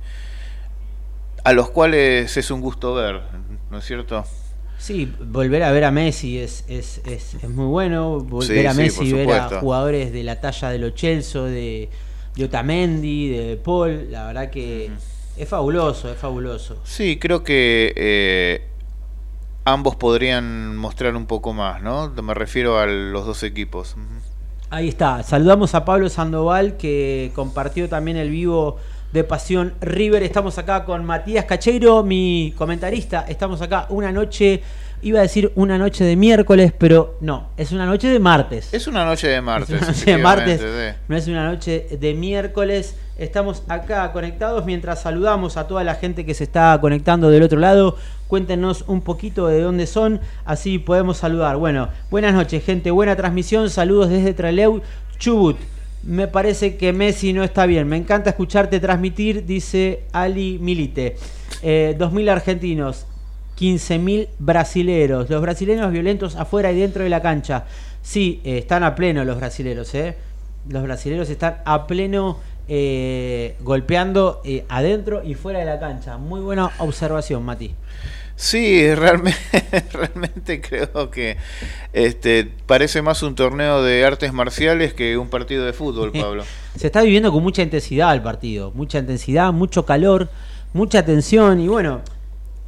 [1.48, 3.22] a los cuales es un gusto ver,
[3.70, 4.22] ¿no es cierto?
[4.76, 8.20] Sí, volver a ver a Messi es, es, es, es muy bueno.
[8.20, 11.88] Volver Sí, a Messi, ver a jugadores de la talla de Lo Celso, de,
[12.36, 14.90] de Otamendi, de Paul, la verdad que
[15.36, 16.76] es fabuloso, es fabuloso.
[16.84, 18.66] Sí, creo que eh,
[19.64, 22.10] ambos podrían mostrar un poco más, ¿no?
[22.22, 23.96] Me refiero a los dos equipos.
[24.70, 28.76] Ahí está, saludamos a Pablo Sandoval que compartió también el vivo
[29.12, 30.22] de Pasión River.
[30.22, 33.24] Estamos acá con Matías Cacheiro, mi comentarista.
[33.28, 34.62] Estamos acá una noche,
[35.02, 38.72] iba a decir una noche de miércoles, pero no, es una noche de martes.
[38.72, 39.70] Es una noche de martes.
[39.70, 41.00] Es una noche de martes, sí.
[41.08, 42.96] no es una noche de miércoles.
[43.16, 47.58] Estamos acá conectados mientras saludamos a toda la gente que se está conectando del otro
[47.58, 47.96] lado.
[48.28, 51.56] Cuéntenos un poquito de dónde son, así podemos saludar.
[51.56, 52.90] Bueno, buenas noches, gente.
[52.90, 53.70] Buena transmisión.
[53.70, 54.82] Saludos desde Treleu,
[55.18, 55.56] Chubut.
[56.02, 57.88] Me parece que Messi no está bien.
[57.88, 61.16] Me encanta escucharte transmitir, dice Ali Milite.
[61.62, 63.06] Eh, 2.000 argentinos,
[63.58, 65.28] 15.000 brasileros.
[65.28, 67.64] Los brasileños violentos afuera y dentro de la cancha.
[68.02, 70.16] Sí, eh, están a pleno los brasileros, ¿eh?
[70.68, 72.38] Los brasileros están a pleno
[72.70, 76.18] eh, golpeando eh, adentro y fuera de la cancha.
[76.18, 77.74] Muy buena observación, Mati.
[78.40, 79.36] Sí, realmente,
[79.92, 81.36] realmente creo que
[81.92, 86.44] este parece más un torneo de artes marciales que un partido de fútbol, Pablo.
[86.76, 90.28] Se está viviendo con mucha intensidad el partido, mucha intensidad, mucho calor,
[90.72, 92.00] mucha tensión y bueno,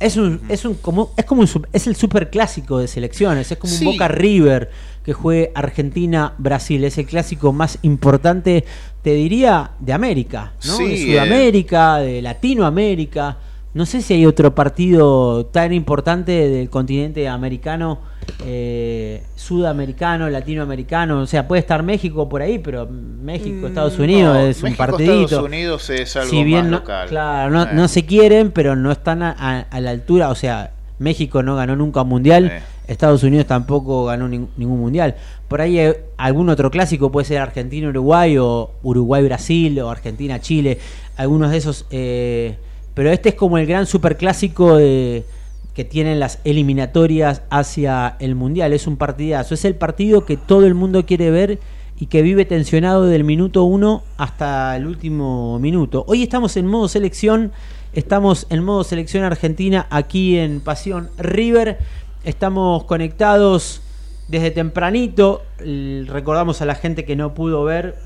[0.00, 3.56] es un, es un como es como un es el super clásico de selecciones, es
[3.56, 3.86] como Sí.
[3.86, 4.72] un Boca River
[5.04, 8.64] que juegue Argentina Brasil, es el clásico más importante,
[9.02, 10.76] te diría, de América, ¿no?
[10.78, 11.12] Sí, de eh.
[11.12, 13.38] Sudamérica, de Latinoamérica.
[13.72, 18.00] No sé si hay otro partido tan importante del continente americano,
[18.44, 21.20] eh, sudamericano, latinoamericano.
[21.20, 24.74] O sea, puede estar México por ahí, pero México, Estados Mm, Unidos no, es un
[24.74, 25.22] partidito.
[25.24, 27.08] Estados Unidos es algo si bien más no, local.
[27.08, 27.68] claro, no, Eh.
[27.72, 30.30] no se quieren, pero no están a, a- a la altura.
[30.30, 32.46] O sea, México no ganó nunca un mundial.
[32.46, 32.62] Eh.
[32.88, 35.14] Estados Unidos tampoco ganó nin- ningún mundial.
[35.46, 40.78] Por ahí hay algún otro clásico, puede ser Argentina-Uruguay o Uruguay-Brasil o Argentina-Chile,
[41.16, 41.86] algunos de esos.
[42.95, 45.24] Pero este es como el gran superclásico de,
[45.74, 48.72] que tienen las eliminatorias hacia el mundial.
[48.72, 49.55] Es un partidazo.
[49.55, 51.59] Es el partido que todo el mundo quiere ver
[51.99, 56.05] y que vive tensionado del minuto 1 hasta el último minuto.
[56.09, 57.53] Hoy estamos en modo selección.
[57.93, 61.78] Estamos en modo selección argentina aquí en Pasión River.
[62.24, 63.82] Estamos conectados
[64.28, 65.43] desde tempranito.
[65.59, 67.97] Recordamos a la gente que no pudo ver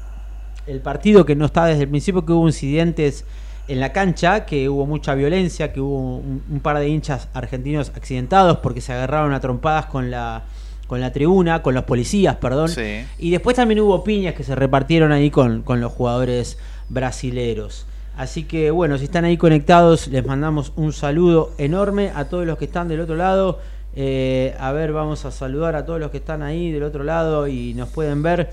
[0.67, 3.25] el partido, que no está desde el principio, que hubo incidentes
[3.69, 7.93] en la cancha, que hubo mucha violencia, que hubo un, un par de hinchas argentinos
[7.95, 10.45] accidentados porque se agarraron a trompadas con la,
[10.87, 12.69] con la tribuna, con los policías, perdón.
[12.69, 13.05] Sí.
[13.19, 16.59] Y después también hubo piñas que se repartieron ahí con, con los jugadores
[16.89, 17.87] brasileros.
[18.17, 22.59] Así que bueno, si están ahí conectados, les mandamos un saludo enorme a todos los
[22.59, 23.59] que están del otro lado.
[23.97, 27.49] Eh, a ver, vamos a saludar a todos los que están ahí del otro lado
[27.49, 28.51] y nos pueden ver.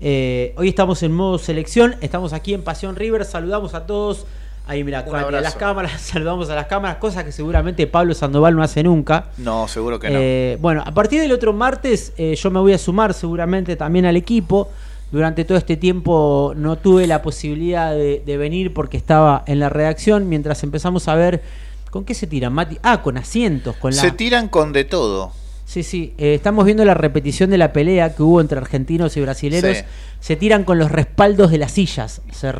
[0.00, 4.26] Eh, hoy estamos en modo selección, estamos aquí en Pasión River, saludamos a todos.
[4.66, 8.62] Ahí mira, a las cámaras, saludamos a las cámaras, cosa que seguramente Pablo Sandoval no
[8.62, 9.30] hace nunca.
[9.38, 10.18] No, seguro que no.
[10.20, 14.04] Eh, bueno, a partir del otro martes eh, yo me voy a sumar seguramente también
[14.04, 14.68] al equipo.
[15.10, 19.70] Durante todo este tiempo no tuve la posibilidad de, de venir porque estaba en la
[19.70, 21.42] redacción mientras empezamos a ver
[21.90, 22.78] con qué se tiran, Mati.
[22.82, 24.02] Ah, con asientos, con la...
[24.02, 25.32] Se tiran con de todo.
[25.68, 29.20] Sí, sí, eh, estamos viendo la repetición de la pelea que hubo entre argentinos y
[29.20, 29.76] brasileros.
[29.76, 29.84] Sí.
[30.18, 32.52] Se tiran con los respaldos de las sillas, se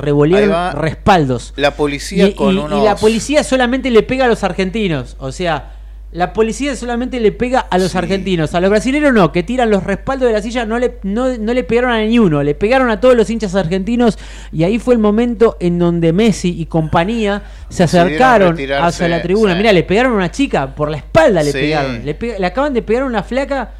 [0.50, 0.72] va.
[0.72, 1.54] respaldos.
[1.56, 2.82] La policía Y, con y- unos...
[2.82, 5.16] y la policía solamente le pega a los argentinos.
[5.20, 5.77] O sea,
[6.10, 7.98] la policía solamente le pega a los Sí.
[7.98, 8.54] argentinos.
[8.54, 11.52] A los brasileños no, que tiran los respaldos de la silla, no le, no, no
[11.52, 12.42] le pegaron a ni uno.
[12.42, 14.18] Le pegaron a todos los hinchas argentinos.
[14.50, 19.52] Y ahí fue el momento en donde Messi y compañía se acercaron hacia la tribuna.
[19.52, 19.58] sí.
[19.58, 21.58] Mira, le pegaron a una chica, por la espalda le Sí.
[21.58, 22.04] pegaron.
[22.04, 23.72] Le, pe- le acaban de pegar a una flaca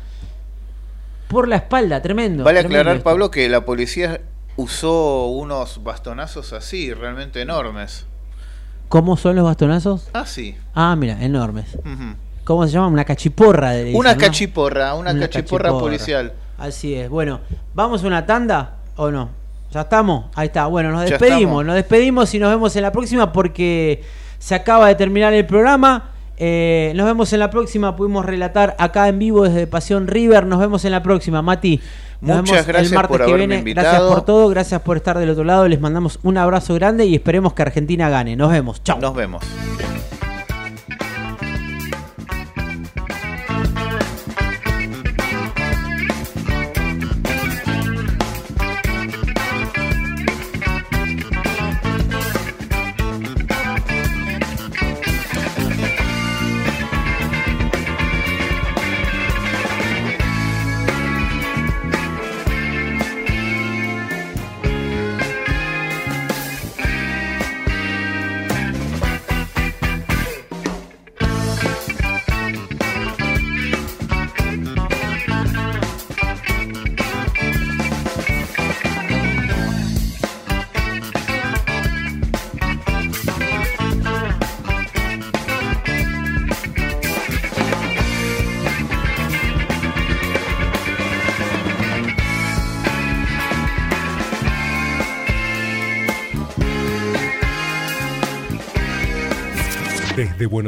[1.28, 2.44] por la espalda, tremendo.
[2.44, 3.04] Vale tremendo aclarar, esto.
[3.04, 4.20] Pablo, que la policía
[4.56, 8.04] usó unos bastonazos así, realmente enormes.
[8.88, 10.08] ¿Cómo son los bastonazos?
[10.12, 10.56] Ah, sí.
[10.74, 11.76] Ah, mira, enormes.
[12.44, 12.86] ¿Cómo se llama?
[12.86, 13.72] Una cachiporra.
[13.72, 14.18] dicen, Una ¿no?
[14.20, 16.32] cachiporra, una, cachiporra, policial.
[16.56, 17.10] Así es.
[17.10, 17.40] Bueno,
[17.74, 19.28] ¿vamos a una tanda o no?
[19.70, 20.26] ¿Ya estamos?
[20.34, 20.66] Ahí está.
[20.66, 21.64] Bueno, nos despedimos.
[21.64, 24.02] Nos despedimos y nos vemos en la próxima porque
[24.38, 26.10] se acaba de terminar el programa.
[26.38, 27.94] Eh, nos vemos en la próxima.
[27.94, 30.46] Pudimos relatar acá en vivo desde Pasión River.
[30.46, 31.80] Nos vemos en la próxima, Mati.
[32.20, 33.72] Muchas gracias el martes por que haberme viene.
[33.72, 34.14] Gracias invitado.
[34.14, 34.48] por todo.
[34.48, 35.68] Gracias por estar del otro lado.
[35.68, 38.36] Les mandamos un abrazo grande y esperemos que Argentina gane.
[38.36, 38.82] Nos vemos.
[38.82, 39.00] Chao.
[39.00, 39.42] Nos vemos.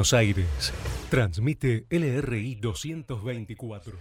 [0.00, 0.72] Buenos Aires,
[1.10, 3.98] transmite LRI 224,